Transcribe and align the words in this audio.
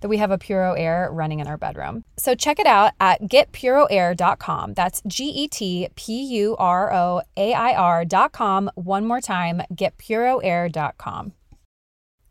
that 0.00 0.08
we 0.08 0.18
have 0.18 0.30
a 0.30 0.38
Puro 0.38 0.72
Air 0.74 1.08
running 1.12 1.40
in 1.40 1.46
our 1.46 1.56
bedroom. 1.56 2.04
So 2.16 2.34
check 2.34 2.58
it 2.58 2.66
out 2.66 2.92
at 3.00 3.22
getpuroair.com. 3.22 4.74
That's 4.74 5.02
G 5.06 5.24
E 5.24 5.48
T 5.48 5.88
P 5.94 6.22
U 6.22 6.56
R 6.58 6.92
O 6.92 7.22
A 7.36 7.54
I 7.54 7.74
R.com. 7.74 8.70
One 8.74 9.06
more 9.06 9.20
time, 9.20 9.62
getpuroair.com. 9.74 11.32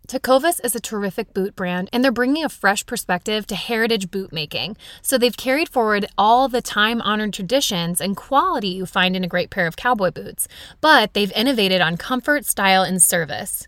Tecovas 0.10 0.60
is 0.64 0.74
a 0.74 0.80
terrific 0.80 1.36
boot 1.36 1.56
brand, 1.56 1.88
and 1.94 2.04
they're 2.04 2.12
bringing 2.12 2.44
a 2.44 2.50
fresh 2.50 2.84
perspective 2.84 3.46
to 3.46 3.54
heritage 3.54 4.10
boot 4.10 4.34
making. 4.34 4.76
So 5.04 5.20
they've 5.20 5.38
carried 5.38 5.70
forward 5.70 6.08
all 6.18 6.50
the 6.50 6.64
time 6.64 7.00
honored 7.04 7.32
traditions 7.32 8.02
and 8.02 8.18
quality 8.18 8.70
you 8.70 8.88
find 8.88 9.16
in 9.16 9.24
a 9.24 9.28
great 9.28 9.52
pair 9.52 9.68
of 9.68 9.76
cowboy 9.76 10.10
boots, 10.10 10.48
but 10.82 11.14
they've 11.14 11.32
innovated 11.34 11.80
on 11.80 11.96
comfort, 11.96 12.44
style, 12.46 12.82
and 12.82 13.00
service. 13.00 13.68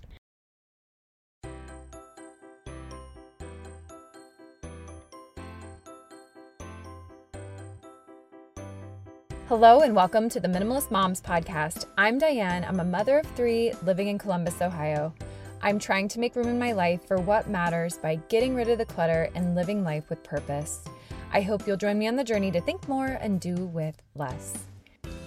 Hello 9.51 9.81
and 9.81 9.93
welcome 9.93 10.29
to 10.29 10.39
the 10.39 10.47
Minimalist 10.47 10.91
Moms 10.91 11.19
podcast. 11.19 11.87
I'm 11.97 12.17
Diane. 12.17 12.63
I'm 12.63 12.79
a 12.79 12.85
mother 12.85 13.19
of 13.19 13.25
three 13.35 13.73
living 13.83 14.07
in 14.07 14.17
Columbus, 14.17 14.61
Ohio. 14.61 15.13
I'm 15.61 15.77
trying 15.77 16.07
to 16.07 16.21
make 16.21 16.37
room 16.37 16.47
in 16.47 16.57
my 16.57 16.71
life 16.71 17.05
for 17.05 17.17
what 17.17 17.49
matters 17.49 17.97
by 17.97 18.15
getting 18.29 18.55
rid 18.55 18.69
of 18.69 18.77
the 18.77 18.85
clutter 18.85 19.29
and 19.35 19.53
living 19.53 19.83
life 19.83 20.09
with 20.09 20.23
purpose. 20.23 20.85
I 21.33 21.41
hope 21.41 21.67
you'll 21.67 21.75
join 21.75 21.99
me 21.99 22.07
on 22.07 22.15
the 22.15 22.23
journey 22.23 22.49
to 22.49 22.61
think 22.61 22.87
more 22.87 23.17
and 23.19 23.41
do 23.41 23.53
with 23.55 24.01
less. 24.15 24.57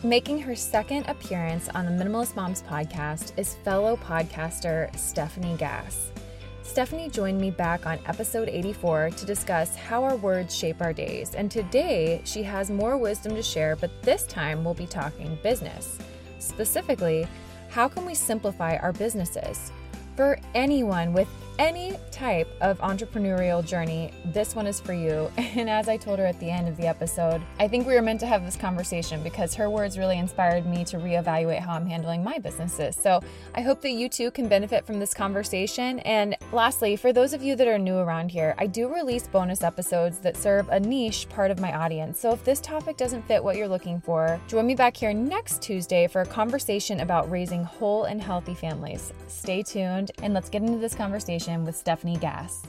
Making 0.03 0.39
her 0.39 0.57
second 0.57 1.05
appearance 1.07 1.69
on 1.75 1.85
the 1.85 1.93
Minimalist 1.93 2.35
Moms 2.35 2.63
podcast 2.63 3.39
is 3.39 3.57
fellow 3.57 3.95
podcaster 3.99 4.91
Stefanie 4.95 5.59
Gass. 5.59 6.13
Stefanie 6.65 7.13
joined 7.13 7.39
me 7.39 7.51
back 7.51 7.87
on 7.87 7.99
episode 8.07 8.49
84 8.49 9.11
to 9.11 9.27
discuss 9.27 9.77
how 9.77 10.03
our 10.03 10.17
words 10.17 10.57
shape 10.57 10.81
our 10.81 10.95
days. 10.95 11.35
And 11.35 11.51
today 11.51 12.23
she 12.25 12.43
has 12.43 12.71
more 12.71 12.97
wisdom 12.97 13.35
to 13.35 13.43
share, 13.43 13.77
but 13.77 13.91
this 14.03 14.25
time 14.25 14.65
we'll 14.65 14.75
be 14.75 14.87
talking 14.87 15.39
business. 15.43 15.99
Specifically, 16.39 17.29
how 17.69 17.87
can 17.87 18.07
we 18.07 18.15
simplify 18.15 18.77
our 18.79 18.93
businesses? 18.93 19.71
For 20.17 20.39
anyone 20.55 21.13
with 21.13 21.29
any 21.59 21.97
type 22.11 22.49
of 22.61 22.79
entrepreneurial 22.79 23.65
journey, 23.65 24.13
this 24.27 24.55
one 24.55 24.67
is 24.67 24.81
for 24.81 24.93
you. 24.93 25.31
And 25.57 25.71
as 25.71 25.89
I 25.89 25.97
told 25.97 26.19
her 26.19 26.27
at 26.27 26.41
the 26.41 26.51
end 26.51 26.69
of 26.69 26.77
the 26.77 26.89
episode, 26.89 27.41
I 27.61 27.69
think 27.69 27.87
we 27.87 27.95
were 27.95 28.03
meant 28.03 28.19
to 28.21 28.27
have 28.27 28.45
this 28.45 28.57
conversation 28.57 29.23
because 29.23 29.55
her 29.55 29.71
words 29.71 29.97
really 29.97 30.19
inspired 30.19 30.67
me 30.67 30.85
to 30.87 30.97
reevaluate 30.97 31.61
how 31.61 31.75
I'm 31.75 31.87
handling 31.87 32.25
my 32.25 32.39
businesses. 32.39 32.97
So 32.97 33.21
I 33.55 33.61
hope 33.61 33.81
that 33.83 33.93
you 33.93 34.09
too 34.09 34.33
can 34.33 34.49
benefit 34.49 34.85
from 34.85 34.99
this 34.99 35.15
conversation. 35.15 36.01
And 36.01 36.37
lastly, 36.51 36.97
for 36.97 37.13
those 37.13 37.35
of 37.35 37.43
you 37.43 37.55
that 37.55 37.69
are 37.69 37.79
new 37.79 37.99
around 37.99 38.31
here, 38.33 38.57
I 38.59 38.67
do 38.67 38.93
release 38.93 39.29
bonus 39.29 39.63
episodes 39.63 40.19
that 40.21 40.37
serve 40.37 40.69
a 40.71 40.81
niche 40.81 41.29
part 41.29 41.53
of 41.53 41.61
my 41.61 41.73
audience. 41.73 42.19
So 42.19 42.33
if 42.33 42.45
this 42.45 42.61
topic 42.61 42.97
doesn't 42.97 43.29
fit 43.29 43.43
what 43.43 43.57
you're 43.57 43.69
looking 43.69 44.01
for, 44.01 44.41
join 44.49 44.67
me 44.67 44.75
back 44.75 44.97
here 44.97 45.15
next 45.15 45.63
Tuesday 45.63 46.09
for 46.09 46.23
a 46.23 46.27
conversation 46.27 47.01
about 47.01 47.31
raising 47.31 47.63
whole 47.63 48.05
and 48.05 48.21
healthy 48.21 48.55
families. 48.55 49.13
Stay 49.29 49.63
tuned 49.63 50.11
and 50.23 50.35
let's 50.35 50.51
get 50.51 50.63
into 50.63 50.79
this 50.79 50.97
conversation 50.97 51.44
with 51.45 51.85
Stefanie 51.85 52.19
Gass. 52.19 52.63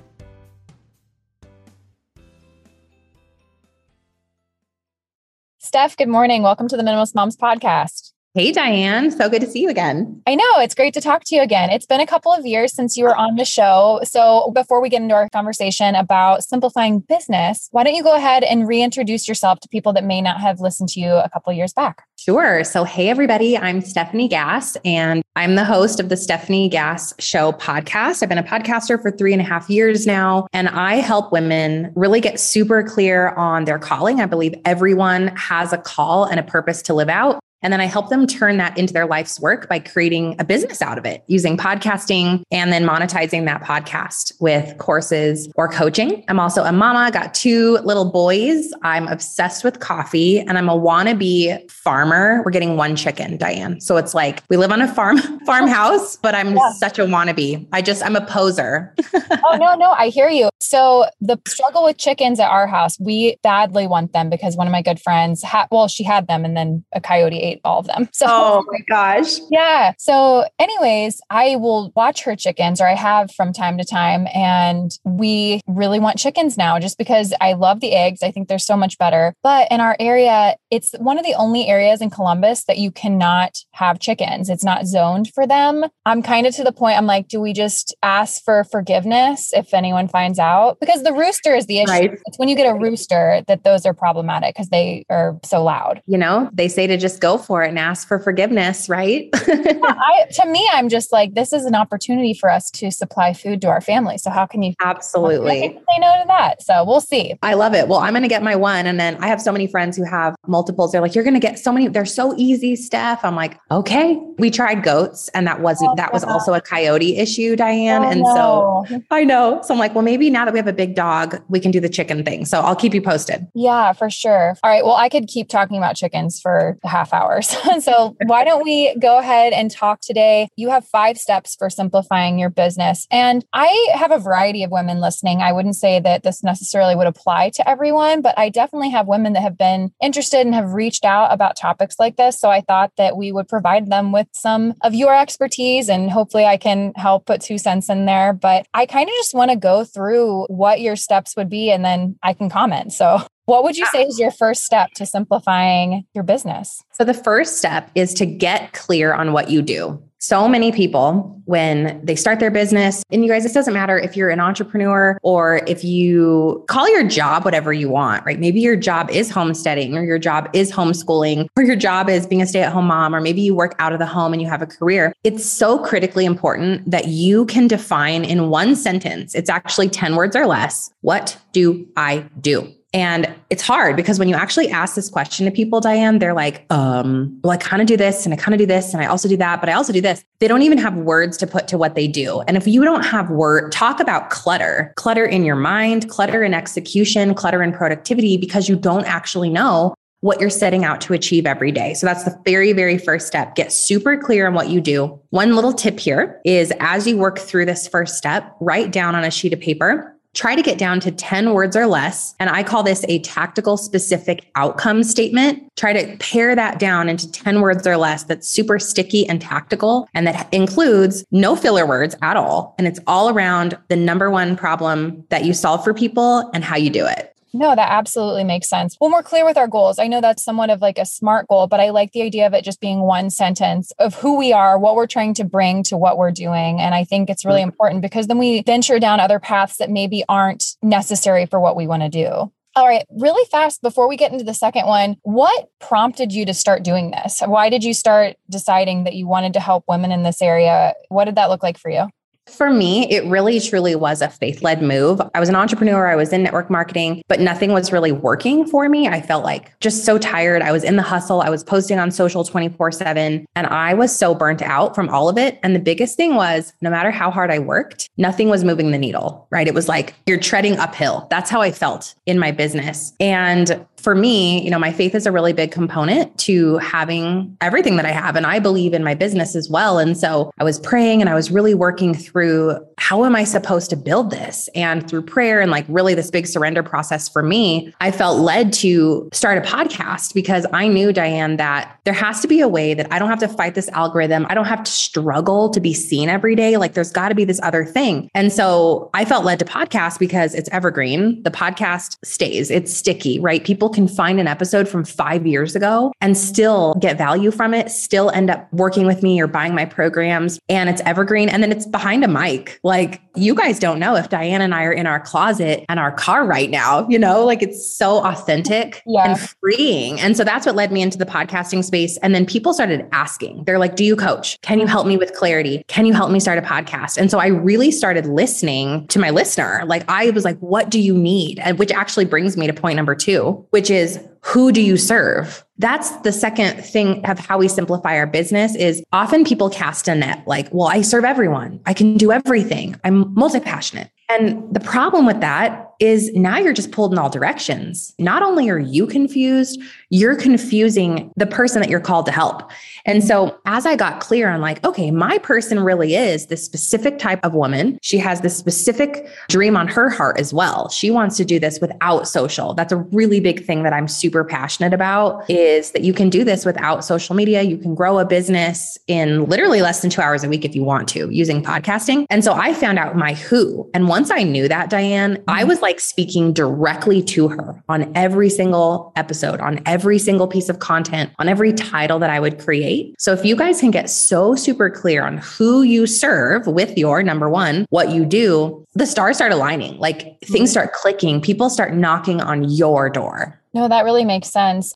Steph, 5.59 5.95
good 5.95 6.09
morning. 6.09 6.43
Welcome 6.43 6.67
to 6.67 6.75
the 6.75 6.83
Minimalist 6.83 7.15
Moms 7.15 7.37
podcast. 7.37 8.11
Hey, 8.35 8.51
Diane. 8.51 9.11
So 9.11 9.29
good 9.29 9.39
to 9.43 9.47
see 9.47 9.61
you 9.61 9.69
again. 9.69 10.21
I 10.27 10.35
know. 10.35 10.43
It's 10.57 10.75
great 10.75 10.93
to 10.95 10.99
talk 10.99 11.23
to 11.27 11.35
you 11.37 11.41
again. 11.41 11.69
It's 11.69 11.85
been 11.85 12.01
a 12.01 12.05
couple 12.05 12.33
of 12.33 12.45
years 12.45 12.73
since 12.73 12.97
you 12.97 13.05
were 13.05 13.15
on 13.15 13.37
the 13.37 13.45
show. 13.45 14.01
So, 14.03 14.51
before 14.53 14.81
we 14.81 14.89
get 14.89 15.01
into 15.01 15.15
our 15.15 15.29
conversation 15.29 15.95
about 15.95 16.43
simplifying 16.43 16.99
business, 16.99 17.69
why 17.71 17.85
don't 17.85 17.95
you 17.95 18.03
go 18.03 18.13
ahead 18.13 18.43
and 18.43 18.67
reintroduce 18.67 19.25
yourself 19.29 19.61
to 19.61 19.69
people 19.69 19.93
that 19.93 20.03
may 20.03 20.21
not 20.21 20.41
have 20.41 20.59
listened 20.59 20.89
to 20.89 20.99
you 20.99 21.13
a 21.13 21.29
couple 21.29 21.51
of 21.51 21.55
years 21.55 21.71
back? 21.71 22.03
Sure. 22.17 22.65
So, 22.65 22.83
hey, 22.83 23.07
everybody. 23.07 23.57
I'm 23.57 23.79
Stefanie 23.79 24.29
Gass, 24.29 24.75
and 24.83 25.23
I'm 25.37 25.55
the 25.55 25.63
host 25.63 26.01
of 26.01 26.09
the 26.09 26.15
Stefanie 26.15 26.69
Gass 26.69 27.13
Show 27.19 27.53
podcast. 27.53 28.21
I've 28.21 28.27
been 28.27 28.37
a 28.37 28.43
podcaster 28.43 29.01
for 29.01 29.11
three 29.11 29.31
and 29.31 29.41
a 29.41 29.45
half 29.45 29.69
years 29.69 30.05
now, 30.05 30.47
and 30.51 30.67
I 30.67 30.95
help 30.95 31.31
women 31.31 31.93
really 31.95 32.19
get 32.19 32.37
super 32.41 32.83
clear 32.83 33.29
on 33.29 33.63
their 33.63 33.79
calling. 33.79 34.19
I 34.19 34.25
believe 34.25 34.55
everyone 34.65 35.27
has 35.37 35.71
a 35.71 35.77
call 35.77 36.25
and 36.25 36.37
a 36.37 36.43
purpose 36.43 36.81
to 36.81 36.93
live 36.93 37.07
out. 37.07 37.39
And 37.61 37.73
then 37.73 37.81
I 37.81 37.85
help 37.85 38.09
them 38.09 38.27
turn 38.27 38.57
that 38.57 38.77
into 38.77 38.93
their 38.93 39.07
life's 39.07 39.39
work 39.39 39.67
by 39.67 39.79
creating 39.79 40.35
a 40.39 40.43
business 40.43 40.81
out 40.81 40.97
of 40.97 41.05
it 41.05 41.23
using 41.27 41.57
podcasting 41.57 42.43
and 42.51 42.71
then 42.71 42.85
monetizing 42.85 43.45
that 43.45 43.63
podcast 43.63 44.33
with 44.39 44.77
courses 44.77 45.49
or 45.55 45.67
coaching. 45.67 46.23
I'm 46.27 46.39
also 46.39 46.63
a 46.63 46.71
mama, 46.71 47.09
got 47.11 47.33
two 47.33 47.79
little 47.79 48.11
boys. 48.11 48.71
I'm 48.83 49.07
obsessed 49.07 49.63
with 49.63 49.79
coffee 49.79 50.39
and 50.39 50.57
I'm 50.57 50.69
a 50.69 50.77
wannabe 50.77 51.69
farmer. 51.71 52.43
We're 52.45 52.51
getting 52.51 52.77
one 52.77 52.95
chicken, 52.95 53.37
Diane. 53.37 53.81
So 53.81 53.97
it's 53.97 54.13
like 54.13 54.43
we 54.49 54.57
live 54.57 54.71
on 54.71 54.81
a 54.81 54.93
farm 54.93 55.17
farmhouse, 55.45 56.17
but 56.17 56.35
I'm 56.35 56.55
yeah. 56.55 56.71
such 56.73 56.99
a 56.99 57.05
wannabe. 57.05 57.67
I 57.71 57.81
just 57.81 58.03
I'm 58.03 58.15
a 58.15 58.25
poser. 58.25 58.93
oh 59.13 59.57
no, 59.59 59.75
no, 59.75 59.91
I 59.91 60.09
hear 60.09 60.29
you. 60.29 60.49
So 60.59 61.05
the 61.21 61.39
struggle 61.47 61.83
with 61.83 61.97
chickens 61.97 62.39
at 62.39 62.49
our 62.49 62.67
house, 62.67 62.99
we 62.99 63.37
badly 63.43 63.87
want 63.87 64.13
them 64.13 64.29
because 64.29 64.55
one 64.55 64.67
of 64.67 64.71
my 64.71 64.81
good 64.81 64.99
friends 64.99 65.41
had 65.43 65.67
well, 65.71 65.87
she 65.87 66.03
had 66.03 66.27
them 66.27 66.45
and 66.45 66.55
then 66.55 66.83
a 66.93 67.01
coyote 67.01 67.44
ate 67.45 67.61
all 67.63 67.79
of 67.79 67.87
them. 67.87 68.09
So, 68.15 68.27
oh 68.29 68.63
my 68.67 68.79
gosh. 68.89 69.39
Yeah. 69.51 69.93
So, 69.97 70.45
anyways, 70.57 71.19
I 71.29 71.57
will 71.57 71.91
watch 71.95 72.23
her 72.23 72.35
chickens, 72.35 72.79
or 72.79 72.87
I 72.87 72.95
have 72.95 73.29
from 73.31 73.51
time 73.51 73.77
to 73.77 73.83
time. 73.83 74.27
And 74.33 74.89
we 75.03 75.59
really 75.67 75.99
want 75.99 76.17
chickens 76.17 76.57
now 76.57 76.79
just 76.79 76.97
because 76.97 77.33
I 77.41 77.53
love 77.53 77.81
the 77.81 77.93
eggs. 77.93 78.23
I 78.23 78.31
think 78.31 78.47
they're 78.47 78.57
so 78.57 78.77
much 78.77 78.97
better. 78.97 79.33
But 79.43 79.67
in 79.69 79.81
our 79.81 79.97
area, 79.99 80.55
it's 80.71 80.93
one 80.93 81.17
of 81.17 81.25
the 81.25 81.33
only 81.33 81.67
areas 81.67 81.99
in 81.99 82.09
Columbus 82.09 82.63
that 82.65 82.77
you 82.77 82.89
cannot 82.89 83.57
have 83.73 83.99
chickens. 83.99 84.49
It's 84.49 84.63
not 84.63 84.85
zoned 84.85 85.31
for 85.33 85.45
them. 85.45 85.83
I'm 86.05 86.21
kind 86.21 86.47
of 86.47 86.55
to 86.55 86.63
the 86.63 86.71
point, 86.71 86.97
I'm 86.97 87.05
like, 87.05 87.27
do 87.27 87.41
we 87.41 87.53
just 87.53 87.95
ask 88.01 88.43
for 88.43 88.63
forgiveness 88.63 89.51
if 89.53 89.73
anyone 89.73 90.07
finds 90.07 90.39
out? 90.39 90.79
Because 90.79 91.03
the 91.03 91.13
rooster 91.13 91.53
is 91.53 91.65
the 91.65 91.79
issue. 91.79 91.91
Right. 91.91 92.19
It's 92.25 92.37
when 92.37 92.49
you 92.49 92.55
get 92.55 92.67
a 92.67 92.75
rooster 92.75 93.43
that 93.47 93.63
those 93.63 93.85
are 93.85 93.93
problematic 93.93 94.55
because 94.55 94.69
they 94.69 95.05
are 95.09 95.37
so 95.43 95.63
loud. 95.63 96.01
You 96.05 96.17
know, 96.17 96.49
they 96.53 96.67
say 96.67 96.87
to 96.87 96.97
just 96.97 97.19
go 97.19 97.34
for 97.37 97.63
it 97.63 97.69
and 97.69 97.79
ask 97.79 98.07
for 98.07 98.19
forgiveness, 98.19 98.89
right? 98.89 99.29
yeah, 99.47 99.75
I, 99.83 100.25
to 100.31 100.45
me, 100.47 100.67
I'm 100.73 100.89
just 100.89 101.11
like, 101.11 101.33
this 101.33 101.53
is 101.53 101.65
an 101.65 101.75
opportunity 101.75 102.33
for 102.33 102.49
us 102.49 102.69
to 102.71 102.91
supply 102.91 103.33
food 103.33 103.61
to 103.61 103.67
our 103.67 103.81
family. 103.81 104.17
So 104.17 104.29
how 104.29 104.45
can 104.45 104.63
you 104.63 104.73
absolutely 104.81 105.61
say 105.61 105.99
no 105.99 106.13
to 106.21 106.23
that? 106.27 106.61
So 106.61 106.83
we'll 106.85 107.01
see. 107.01 107.35
I 107.41 107.53
love 107.53 107.73
it. 107.73 107.87
Well, 107.87 107.99
I'm 107.99 108.13
going 108.13 108.23
to 108.23 108.29
get 108.29 108.43
my 108.43 108.55
one. 108.55 108.85
And 108.85 108.99
then 108.99 109.15
I 109.23 109.27
have 109.27 109.41
so 109.41 109.51
many 109.51 109.67
friends 109.67 109.97
who 109.97 110.03
have 110.03 110.35
multiples. 110.47 110.91
They're 110.91 111.01
like, 111.01 111.15
you're 111.15 111.23
going 111.23 111.33
to 111.35 111.39
get 111.39 111.59
so 111.59 111.71
many, 111.71 111.87
they're 111.87 112.05
so 112.05 112.33
easy, 112.37 112.75
Steph. 112.75 113.23
I'm 113.23 113.35
like, 113.35 113.59
okay. 113.71 114.19
We 114.37 114.51
tried 114.51 114.83
goats 114.83 115.29
and 115.29 115.47
that 115.47 115.61
wasn't, 115.61 115.91
oh, 115.91 115.95
that 115.95 116.13
was 116.13 116.23
also 116.23 116.53
a 116.53 116.61
coyote 116.61 117.17
issue, 117.17 117.55
Diane. 117.55 118.03
Oh, 118.03 118.09
and 118.09 118.21
no. 118.21 118.85
so 118.89 119.01
I 119.11 119.23
know. 119.23 119.61
So 119.63 119.73
I'm 119.73 119.79
like, 119.79 119.95
well, 119.95 120.03
maybe 120.03 120.29
now 120.29 120.45
that 120.45 120.53
we 120.53 120.59
have 120.59 120.67
a 120.67 120.73
big 120.73 120.95
dog, 120.95 121.41
we 121.49 121.59
can 121.59 121.71
do 121.71 121.79
the 121.79 121.89
chicken 121.89 122.23
thing. 122.23 122.45
So 122.45 122.59
I'll 122.59 122.75
keep 122.75 122.93
you 122.93 123.01
posted. 123.01 123.47
Yeah, 123.53 123.93
for 123.93 124.09
sure. 124.09 124.55
All 124.63 124.69
right. 124.69 124.83
Well, 124.83 124.95
I 124.95 125.09
could 125.09 125.27
keep 125.27 125.49
talking 125.49 125.77
about 125.77 125.95
chickens 125.95 126.39
for 126.39 126.77
a 126.83 126.87
half 126.87 127.13
hours. 127.25 127.55
so 127.83 128.15
why 128.25 128.43
don't 128.43 128.63
we 128.63 128.95
go 128.95 129.17
ahead 129.17 129.53
and 129.53 129.71
talk 129.71 130.01
today? 130.01 130.47
You 130.55 130.69
have 130.69 130.85
five 130.87 131.17
steps 131.17 131.55
for 131.55 131.69
simplifying 131.69 132.39
your 132.39 132.49
business. 132.49 133.07
And 133.11 133.45
I 133.53 133.89
have 133.93 134.11
a 134.11 134.19
variety 134.19 134.63
of 134.63 134.71
women 134.71 134.99
listening. 135.01 135.41
I 135.41 135.51
wouldn't 135.51 135.75
say 135.75 135.99
that 135.99 136.23
this 136.23 136.43
necessarily 136.43 136.95
would 136.95 137.07
apply 137.07 137.51
to 137.55 137.69
everyone, 137.69 138.21
but 138.21 138.37
I 138.37 138.49
definitely 138.49 138.89
have 138.91 139.07
women 139.07 139.33
that 139.33 139.41
have 139.41 139.57
been 139.57 139.91
interested 140.01 140.45
and 140.45 140.55
have 140.55 140.73
reached 140.73 141.05
out 141.05 141.33
about 141.33 141.57
topics 141.57 141.95
like 141.99 142.17
this. 142.17 142.39
So 142.39 142.49
I 142.49 142.61
thought 142.61 142.91
that 142.97 143.17
we 143.17 143.31
would 143.31 143.47
provide 143.47 143.89
them 143.89 144.11
with 144.11 144.27
some 144.33 144.75
of 144.81 144.93
your 144.93 145.15
expertise 145.15 145.89
and 145.89 146.11
hopefully 146.11 146.45
I 146.45 146.57
can 146.57 146.93
help 146.95 147.25
put 147.25 147.41
two 147.41 147.57
cents 147.57 147.89
in 147.89 148.05
there. 148.05 148.33
But 148.33 148.67
I 148.73 148.85
kind 148.85 149.09
of 149.09 149.15
just 149.15 149.33
want 149.33 149.51
to 149.51 149.57
go 149.57 149.83
through 149.83 150.45
what 150.45 150.81
your 150.81 150.95
steps 150.95 151.35
would 151.35 151.49
be 151.49 151.71
and 151.71 151.83
then 151.83 152.17
I 152.21 152.33
can 152.33 152.49
comment. 152.49 152.93
So 152.93 153.25
what 153.45 153.63
would 153.63 153.77
you 153.77 153.85
ah. 153.87 153.91
say 153.91 154.03
is 154.03 154.19
your 154.19 154.31
first 154.31 154.63
step 154.63 154.91
to 154.95 155.05
simplifying 155.05 156.05
your 156.13 156.23
business? 156.23 156.81
So, 156.91 157.03
the 157.03 157.13
first 157.13 157.57
step 157.57 157.91
is 157.95 158.13
to 158.15 158.25
get 158.25 158.73
clear 158.73 159.13
on 159.13 159.33
what 159.33 159.49
you 159.49 159.61
do. 159.61 160.01
So 160.17 160.47
many 160.47 160.71
people, 160.71 161.39
when 161.45 162.03
they 162.03 162.15
start 162.15 162.39
their 162.39 162.49
business, 162.49 163.03
and 163.11 163.23
you 163.23 163.29
guys, 163.29 163.43
this 163.43 163.53
doesn't 163.53 163.75
matter 163.75 163.99
if 163.99 164.17
you're 164.17 164.31
an 164.31 164.39
entrepreneur 164.39 165.19
or 165.21 165.61
if 165.67 165.83
you 165.83 166.65
call 166.67 166.89
your 166.89 167.07
job 167.07 167.45
whatever 167.45 167.71
you 167.71 167.89
want, 167.89 168.25
right? 168.25 168.39
Maybe 168.39 168.59
your 168.59 168.75
job 168.75 169.11
is 169.11 169.29
homesteading 169.29 169.95
or 169.95 170.03
your 170.03 170.17
job 170.17 170.49
is 170.53 170.71
homeschooling 170.71 171.47
or 171.55 171.61
your 171.61 171.75
job 171.75 172.09
is 172.09 172.25
being 172.25 172.41
a 172.41 172.47
stay 172.47 172.63
at 172.63 172.71
home 172.71 172.87
mom, 172.87 173.13
or 173.13 173.21
maybe 173.21 173.41
you 173.41 173.53
work 173.53 173.75
out 173.77 173.93
of 173.93 173.99
the 173.99 174.07
home 174.07 174.33
and 174.33 174.41
you 174.41 174.47
have 174.47 174.63
a 174.63 174.67
career. 174.67 175.13
It's 175.23 175.45
so 175.45 175.77
critically 175.77 176.25
important 176.25 176.89
that 176.89 177.09
you 177.09 177.45
can 177.45 177.67
define 177.67 178.25
in 178.25 178.49
one 178.49 178.75
sentence, 178.75 179.35
it's 179.35 179.49
actually 179.49 179.89
10 179.89 180.15
words 180.15 180.35
or 180.35 180.47
less. 180.47 180.89
What 181.01 181.37
do 181.51 181.87
I 181.97 182.25
do? 182.41 182.73
And 182.95 183.27
it's 183.49 183.61
hard 183.61 183.97
because 183.97 184.19
when 184.19 184.29
you 184.29 184.35
actually 184.35 184.69
ask 184.69 184.95
this 184.95 185.09
question 185.09 185.45
to 185.45 185.51
people, 185.51 185.81
Diane, 185.81 186.19
they're 186.19 186.33
like, 186.33 186.65
um, 186.69 187.37
well, 187.43 187.51
I 187.51 187.57
kind 187.57 187.81
of 187.81 187.89
do 187.89 187.97
this 187.97 188.25
and 188.25 188.33
I 188.33 188.37
kind 188.37 188.53
of 188.53 188.57
do 188.59 188.65
this 188.65 188.93
and 188.93 189.03
I 189.03 189.05
also 189.05 189.27
do 189.27 189.35
that, 189.35 189.59
but 189.59 189.67
I 189.67 189.73
also 189.73 189.91
do 189.91 189.99
this. 189.99 190.23
They 190.39 190.47
don't 190.47 190.61
even 190.61 190.77
have 190.77 190.95
words 190.95 191.35
to 191.39 191.47
put 191.47 191.67
to 191.67 191.77
what 191.77 191.95
they 191.95 192.07
do. 192.07 192.39
And 192.47 192.55
if 192.55 192.65
you 192.65 192.85
don't 192.85 193.03
have 193.05 193.29
word, 193.29 193.73
talk 193.73 193.99
about 193.99 194.29
clutter, 194.29 194.93
clutter 194.95 195.25
in 195.25 195.43
your 195.43 195.57
mind, 195.57 196.09
clutter 196.09 196.41
in 196.41 196.53
execution, 196.53 197.33
clutter 197.33 197.61
in 197.61 197.73
productivity, 197.73 198.37
because 198.37 198.69
you 198.69 198.77
don't 198.77 199.03
actually 199.03 199.49
know 199.49 199.93
what 200.21 200.39
you're 200.39 200.49
setting 200.49 200.85
out 200.85 201.01
to 201.01 201.13
achieve 201.13 201.45
every 201.45 201.73
day. 201.73 201.95
So 201.95 202.07
that's 202.07 202.23
the 202.23 202.39
very, 202.45 202.71
very 202.71 202.97
first 202.97 203.27
step. 203.27 203.55
Get 203.55 203.73
super 203.73 204.15
clear 204.15 204.47
on 204.47 204.53
what 204.53 204.69
you 204.69 204.79
do. 204.79 205.19
One 205.31 205.53
little 205.53 205.73
tip 205.73 205.99
here 205.99 206.39
is 206.45 206.71
as 206.79 207.05
you 207.05 207.17
work 207.17 207.39
through 207.39 207.65
this 207.65 207.89
first 207.89 208.17
step, 208.17 208.55
write 208.61 208.91
down 208.91 209.15
on 209.15 209.25
a 209.25 209.29
sheet 209.29 209.51
of 209.51 209.59
paper 209.59 210.14
try 210.35 210.55
to 210.55 210.61
get 210.61 210.77
down 210.77 210.99
to 210.99 211.11
10 211.11 211.53
words 211.53 211.75
or 211.75 211.87
less. 211.87 212.35
And 212.39 212.49
I 212.49 212.61
call 212.61 212.83
this 212.83 213.03
a 213.07 213.19
tactical 213.19 213.77
specific 213.77 214.51
outcome 214.55 215.03
statement. 215.03 215.63
Try 215.75 215.93
to 215.93 216.17
pare 216.17 216.55
that 216.55 216.77
down 216.77 217.09
into 217.09 217.31
10 217.31 217.61
words 217.61 217.87
or 217.87 217.97
less 217.97 218.23
that's 218.23 218.47
super 218.47 218.77
sticky 218.77 219.27
and 219.27 219.41
tactical. 219.41 220.07
And 220.13 220.27
that 220.27 220.53
includes 220.53 221.25
no 221.31 221.55
filler 221.55 221.87
words 221.87 222.15
at 222.21 222.37
all. 222.37 222.75
And 222.77 222.87
it's 222.87 222.99
all 223.07 223.29
around 223.29 223.77
the 223.87 223.95
number 223.95 224.29
one 224.29 224.55
problem 224.55 225.25
that 225.29 225.45
you 225.45 225.53
solve 225.53 225.83
for 225.83 225.93
people 225.93 226.49
and 226.53 226.63
how 226.63 226.75
you 226.75 226.89
do 226.89 227.05
it. 227.05 227.34
No, 227.55 227.73
that 227.73 227.89
absolutely 227.89 228.43
makes 228.43 228.67
sense. 228.67 228.97
When 228.99 229.13
we're 229.13 229.23
clear 229.23 229.45
with 229.45 229.55
our 229.55 229.69
goals, 229.69 229.97
I 229.97 230.07
know 230.07 230.19
that's 230.19 230.43
somewhat 230.43 230.69
of 230.69 230.81
like 230.81 230.97
a 230.97 231.05
smart 231.05 231.47
goal, 231.47 231.67
but 231.67 231.79
I 231.79 231.89
like 231.89 232.11
the 232.11 232.21
idea 232.21 232.45
of 232.45 232.53
it 232.53 232.65
just 232.65 232.81
being 232.81 232.99
one 232.99 233.29
sentence 233.29 233.93
of 233.97 234.13
who 234.15 234.37
we 234.37 234.51
are, 234.51 234.77
what 234.77 234.95
we're 234.95 235.07
trying 235.07 235.33
to 235.35 235.45
bring 235.45 235.81
to 235.83 235.95
what 235.95 236.17
we're 236.17 236.31
doing. 236.31 236.81
And 236.81 236.93
I 236.93 237.05
think 237.05 237.29
it's 237.29 237.45
really 237.45 237.61
mm-hmm. 237.61 237.69
important 237.69 238.01
because 238.01 238.27
then 238.27 238.39
we 238.39 238.61
venture 238.63 238.99
down 238.99 239.21
other 239.21 239.39
paths 239.39 239.77
that 239.77 239.89
maybe 239.89 240.25
aren't 240.27 240.75
necessary 240.83 241.45
for 241.45 241.61
what 241.61 241.77
we 241.77 241.87
want 241.87 242.03
to 242.03 242.09
do. 242.09 242.51
All 242.75 242.85
right, 242.85 243.05
really 243.09 243.47
fast 243.49 243.81
before 243.81 244.09
we 244.09 244.17
get 244.17 244.33
into 244.33 244.43
the 244.43 244.53
second 244.53 244.85
one, 244.85 245.15
what 245.21 245.69
prompted 245.79 246.33
you 246.33 246.45
to 246.47 246.53
start 246.53 246.83
doing 246.83 247.11
this? 247.11 247.41
Why 247.45 247.69
did 247.69 247.85
you 247.85 247.93
start 247.93 248.35
deciding 248.49 249.05
that 249.05 249.13
you 249.13 249.27
wanted 249.27 249.53
to 249.53 249.61
help 249.61 249.85
women 249.87 250.11
in 250.11 250.23
this 250.23 250.41
area? 250.41 250.93
What 251.07 251.23
did 251.23 251.35
that 251.35 251.49
look 251.49 251.63
like 251.63 251.77
for 251.77 251.89
you? 251.89 252.09
For 252.47 252.69
me, 252.69 253.09
it 253.11 253.25
really 253.25 253.59
truly 253.59 253.95
was 253.95 254.21
a 254.21 254.29
faith 254.29 254.61
led 254.61 254.81
move. 254.81 255.19
I 255.33 255.39
was 255.39 255.49
an 255.49 255.55
entrepreneur, 255.55 256.07
I 256.07 256.15
was 256.15 256.31
in 256.31 256.43
network 256.43 256.69
marketing, 256.69 257.23
but 257.27 257.39
nothing 257.39 257.73
was 257.73 257.91
really 257.91 258.11
working 258.11 258.67
for 258.67 258.87
me. 258.87 259.07
I 259.07 259.19
felt 259.19 259.43
like 259.43 259.77
just 259.79 260.05
so 260.05 260.17
tired. 260.17 260.61
I 260.61 260.71
was 260.71 260.83
in 260.83 260.95
the 260.95 261.01
hustle, 261.01 261.41
I 261.41 261.49
was 261.49 261.63
posting 261.63 261.97
on 261.97 262.11
social 262.11 262.43
24 262.43 262.91
7, 262.91 263.45
and 263.55 263.67
I 263.67 263.93
was 263.95 264.15
so 264.15 264.35
burnt 264.35 264.61
out 264.61 264.93
from 264.93 265.09
all 265.09 265.27
of 265.27 265.37
it. 265.37 265.59
And 265.63 265.75
the 265.75 265.79
biggest 265.79 266.17
thing 266.17 266.35
was 266.35 266.71
no 266.81 266.89
matter 266.89 267.11
how 267.11 267.31
hard 267.31 267.49
I 267.49 267.59
worked, 267.59 268.09
nothing 268.17 268.49
was 268.49 268.63
moving 268.63 268.91
the 268.91 268.99
needle, 268.99 269.47
right? 269.49 269.67
It 269.67 269.73
was 269.73 269.89
like 269.89 270.13
you're 270.27 270.39
treading 270.39 270.77
uphill. 270.77 271.27
That's 271.31 271.49
how 271.49 271.61
I 271.61 271.71
felt 271.71 272.13
in 272.25 272.37
my 272.37 272.51
business. 272.51 273.13
And 273.19 273.85
for 274.05 274.13
me, 274.13 274.63
you 274.63 274.69
know, 274.69 274.77
my 274.77 274.93
faith 274.93 275.15
is 275.15 275.25
a 275.25 275.31
really 275.31 275.51
big 275.51 275.71
component 275.71 276.37
to 276.37 276.77
having 276.77 277.57
everything 277.59 277.95
that 277.95 278.05
I 278.05 278.11
have. 278.11 278.35
And 278.35 278.45
I 278.45 278.59
believe 278.59 278.93
in 278.93 279.03
my 279.03 279.15
business 279.15 279.55
as 279.55 279.67
well. 279.67 279.97
And 279.97 280.15
so 280.15 280.51
I 280.59 280.63
was 280.63 280.79
praying 280.79 281.21
and 281.21 281.29
I 281.29 281.33
was 281.33 281.49
really 281.49 281.73
working 281.73 282.13
through 282.13 282.77
how 282.99 283.25
am 283.25 283.35
I 283.35 283.43
supposed 283.43 283.89
to 283.89 283.95
build 283.95 284.29
this? 284.29 284.69
And 284.75 285.09
through 285.09 285.23
prayer 285.23 285.59
and 285.59 285.71
like 285.71 285.85
really 285.89 286.13
this 286.13 286.29
big 286.29 286.45
surrender 286.45 286.83
process 286.83 287.27
for 287.27 287.41
me, 287.41 287.95
I 287.99 288.11
felt 288.11 288.39
led 288.39 288.73
to 288.73 289.27
start 289.33 289.57
a 289.57 289.61
podcast 289.61 290.35
because 290.35 290.67
I 290.71 290.87
knew, 290.87 291.11
Diane, 291.11 291.57
that 291.57 291.99
there 292.03 292.13
has 292.13 292.41
to 292.41 292.47
be 292.47 292.61
a 292.61 292.67
way 292.67 292.93
that 292.93 293.11
I 293.11 293.17
don't 293.17 293.29
have 293.29 293.39
to 293.39 293.47
fight 293.47 293.73
this 293.73 293.89
algorithm. 293.89 294.45
I 294.49 294.53
don't 294.53 294.65
have 294.65 294.83
to 294.83 294.91
struggle 294.91 295.69
to 295.71 295.79
be 295.79 295.95
seen 295.95 296.29
every 296.29 296.55
day. 296.55 296.77
Like 296.77 296.93
there's 296.93 297.11
got 297.11 297.29
to 297.29 297.35
be 297.35 297.43
this 297.43 297.59
other 297.63 297.83
thing. 297.83 298.29
And 298.35 298.53
so 298.53 299.09
I 299.15 299.25
felt 299.25 299.45
led 299.45 299.57
to 299.59 299.65
podcast 299.65 300.19
because 300.19 300.53
it's 300.53 300.69
evergreen. 300.69 301.41
The 301.41 301.51
podcast 301.51 302.17
stays, 302.23 302.69
it's 302.69 302.95
sticky, 302.95 303.39
right? 303.39 303.63
People 303.63 303.94
can 303.95 304.07
find 304.07 304.39
an 304.39 304.47
episode 304.47 304.87
from 304.87 305.03
five 305.03 305.47
years 305.47 305.75
ago 305.75 306.11
and 306.21 306.37
still 306.37 306.93
get 306.99 307.17
value 307.17 307.49
from 307.49 307.73
it, 307.73 307.89
still 307.89 308.29
end 308.31 308.51
up 308.51 308.71
working 308.71 309.07
with 309.07 309.23
me 309.23 309.41
or 309.41 309.47
buying 309.47 309.73
my 309.73 309.85
programs. 309.85 310.59
And 310.69 310.89
it's 310.89 311.01
evergreen. 311.01 311.49
And 311.49 311.63
then 311.63 311.71
it's 311.71 311.87
behind 311.87 312.23
a 312.23 312.27
mic. 312.27 312.79
Like 312.83 313.21
you 313.35 313.55
guys 313.55 313.79
don't 313.79 313.99
know 313.99 314.15
if 314.15 314.29
Diane 314.29 314.61
and 314.61 314.73
I 314.73 314.83
are 314.83 314.91
in 314.91 315.07
our 315.07 315.19
closet 315.19 315.85
and 315.89 315.99
our 315.99 316.11
car 316.11 316.45
right 316.45 316.69
now, 316.69 317.07
you 317.09 317.17
know, 317.17 317.43
like 317.43 317.61
it's 317.61 317.85
so 317.85 318.23
authentic 318.23 319.01
yeah. 319.07 319.31
and 319.31 319.49
freeing. 319.61 320.19
And 320.19 320.37
so 320.37 320.43
that's 320.43 320.65
what 320.65 320.75
led 320.75 320.91
me 320.91 321.01
into 321.01 321.17
the 321.17 321.25
podcasting 321.25 321.83
space. 321.83 322.17
And 322.17 322.35
then 322.35 322.45
people 322.45 322.73
started 322.73 323.07
asking, 323.11 323.63
they're 323.65 323.79
like, 323.79 323.95
Do 323.95 324.03
you 324.03 324.15
coach? 324.15 324.59
Can 324.61 324.79
you 324.79 324.87
help 324.87 325.07
me 325.07 325.17
with 325.17 325.33
clarity? 325.33 325.83
Can 325.87 326.05
you 326.05 326.13
help 326.13 326.31
me 326.31 326.39
start 326.39 326.57
a 326.57 326.61
podcast? 326.61 327.17
And 327.17 327.31
so 327.31 327.39
I 327.39 327.47
really 327.47 327.91
started 327.91 328.25
listening 328.25 329.07
to 329.07 329.19
my 329.19 329.29
listener. 329.29 329.83
Like 329.85 330.03
I 330.09 330.29
was 330.31 330.43
like, 330.43 330.57
What 330.59 330.89
do 330.89 330.99
you 330.99 331.17
need? 331.17 331.59
And 331.59 331.79
which 331.79 331.91
actually 331.91 332.25
brings 332.25 332.57
me 332.57 332.67
to 332.67 332.73
point 332.73 332.95
number 332.95 333.15
two, 333.15 333.65
which 333.75 333.89
is 333.89 334.17
who 334.39 334.71
do 334.71 334.81
you 334.81 334.95
serve? 334.95 335.65
That's 335.79 336.11
the 336.21 336.31
second 336.31 336.81
thing 336.81 337.25
of 337.25 337.37
how 337.37 337.57
we 337.57 337.67
simplify 337.67 338.15
our 338.15 338.25
business 338.25 338.73
is 338.73 339.03
often 339.11 339.43
people 339.43 339.69
cast 339.69 340.07
a 340.07 340.15
net 340.15 340.41
like, 340.47 340.69
well, 340.71 340.87
I 340.87 341.01
serve 341.01 341.25
everyone. 341.25 341.81
I 341.85 341.93
can 341.93 342.15
do 342.15 342.31
everything. 342.31 342.95
I'm 343.03 343.33
multi-passionate. 343.33 344.09
And 344.29 344.73
the 344.73 344.79
problem 344.79 345.25
with 345.25 345.41
that 345.41 345.91
is 345.99 346.31
now 346.33 346.57
you're 346.57 346.73
just 346.73 346.91
pulled 346.91 347.11
in 347.11 347.19
all 347.19 347.29
directions. 347.29 348.13
Not 348.19 348.43
only 348.43 348.69
are 348.69 348.79
you 348.79 349.07
confused, 349.07 349.81
you're 350.09 350.35
confusing 350.35 351.31
the 351.35 351.45
person 351.45 351.81
that 351.81 351.89
you're 351.89 351.99
called 351.99 352.25
to 352.27 352.31
help. 352.31 352.71
And 353.05 353.23
so 353.23 353.57
as 353.65 353.85
I 353.85 353.95
got 353.95 354.19
clear 354.19 354.49
on 354.49 354.61
like, 354.61 354.83
okay, 354.83 355.11
my 355.11 355.37
person 355.39 355.79
really 355.79 356.15
is 356.15 356.47
this 356.47 356.63
specific 356.63 357.19
type 357.19 357.39
of 357.43 357.53
woman. 357.53 357.99
She 358.01 358.17
has 358.17 358.41
this 358.41 358.57
specific 358.57 359.27
dream 359.49 359.77
on 359.77 359.87
her 359.87 360.09
heart 360.09 360.39
as 360.39 360.53
well. 360.53 360.89
She 360.89 361.11
wants 361.11 361.37
to 361.37 361.45
do 361.45 361.59
this 361.59 361.79
without 361.79 362.27
social. 362.27 362.73
That's 362.73 362.91
a 362.91 362.97
really 362.97 363.39
big 363.39 363.65
thing 363.65 363.83
that 363.83 363.93
I'm 363.93 364.07
super 364.07 364.43
passionate 364.43 364.93
about 364.93 365.49
is 365.49 365.91
that 365.91 366.03
you 366.03 366.13
can 366.13 366.29
do 366.29 366.43
this 366.43 366.65
without 366.65 367.05
social 367.05 367.35
media. 367.35 367.61
You 367.61 367.77
can 367.77 367.93
grow 367.95 368.19
a 368.19 368.25
business 368.25 368.97
in 369.07 369.45
literally 369.45 369.81
less 369.81 370.01
than 370.01 370.09
two 370.09 370.21
hours 370.21 370.43
a 370.43 370.49
week 370.49 370.65
if 370.65 370.75
you 370.75 370.83
want 370.83 371.07
to 371.09 371.29
using 371.29 371.61
podcasting. 371.61 372.25
And 372.29 372.43
so 372.43 372.53
I 372.53 372.73
found 372.73 372.99
out 372.99 373.15
my 373.15 373.33
who. 373.33 373.89
And 373.93 374.07
once 374.07 374.31
I 374.31 374.43
knew 374.43 374.67
that, 374.67 374.89
Diane, 374.89 375.43
I 375.47 375.59
mm-hmm. 375.59 375.69
was 375.69 375.81
like 375.85 375.99
speaking 375.99 376.51
directly 376.51 377.21
to 377.21 377.47
her 377.47 377.83
on 377.87 378.11
every 378.15 378.49
single 378.49 379.13
episode, 379.15 379.59
on 379.59 379.79
every 379.85 380.17
single 380.17 380.47
piece 380.47 380.67
of 380.67 380.79
content, 380.79 381.29
on 381.37 381.47
every 381.47 381.71
title 381.71 382.17
that 382.17 382.31
I 382.31 382.39
would 382.39 382.59
create. 382.59 383.13
So 383.19 383.33
if 383.33 383.45
you 383.45 383.55
guys 383.55 383.81
can 383.81 383.91
get 383.91 384.09
so 384.09 384.55
super 384.55 384.89
clear 384.89 385.23
on 385.23 385.37
who 385.37 385.83
you 385.83 386.07
serve 386.07 386.65
with 386.65 386.97
your 386.97 387.21
number 387.21 387.51
one, 387.51 387.85
what 387.91 388.09
you 388.09 388.25
do, 388.25 388.83
the 388.95 389.05
stars 389.05 389.35
start 389.35 389.51
aligning, 389.51 389.99
like 389.99 390.39
things 390.41 390.53
mm-hmm. 390.53 390.65
start 390.65 390.93
clicking, 390.93 391.39
people 391.39 391.69
start 391.69 391.93
knocking 391.93 392.41
on 392.41 392.63
your 392.63 393.07
door. 393.07 393.61
No, 393.75 393.87
that 393.87 394.05
really 394.05 394.25
makes 394.25 394.49
sense 394.49 394.95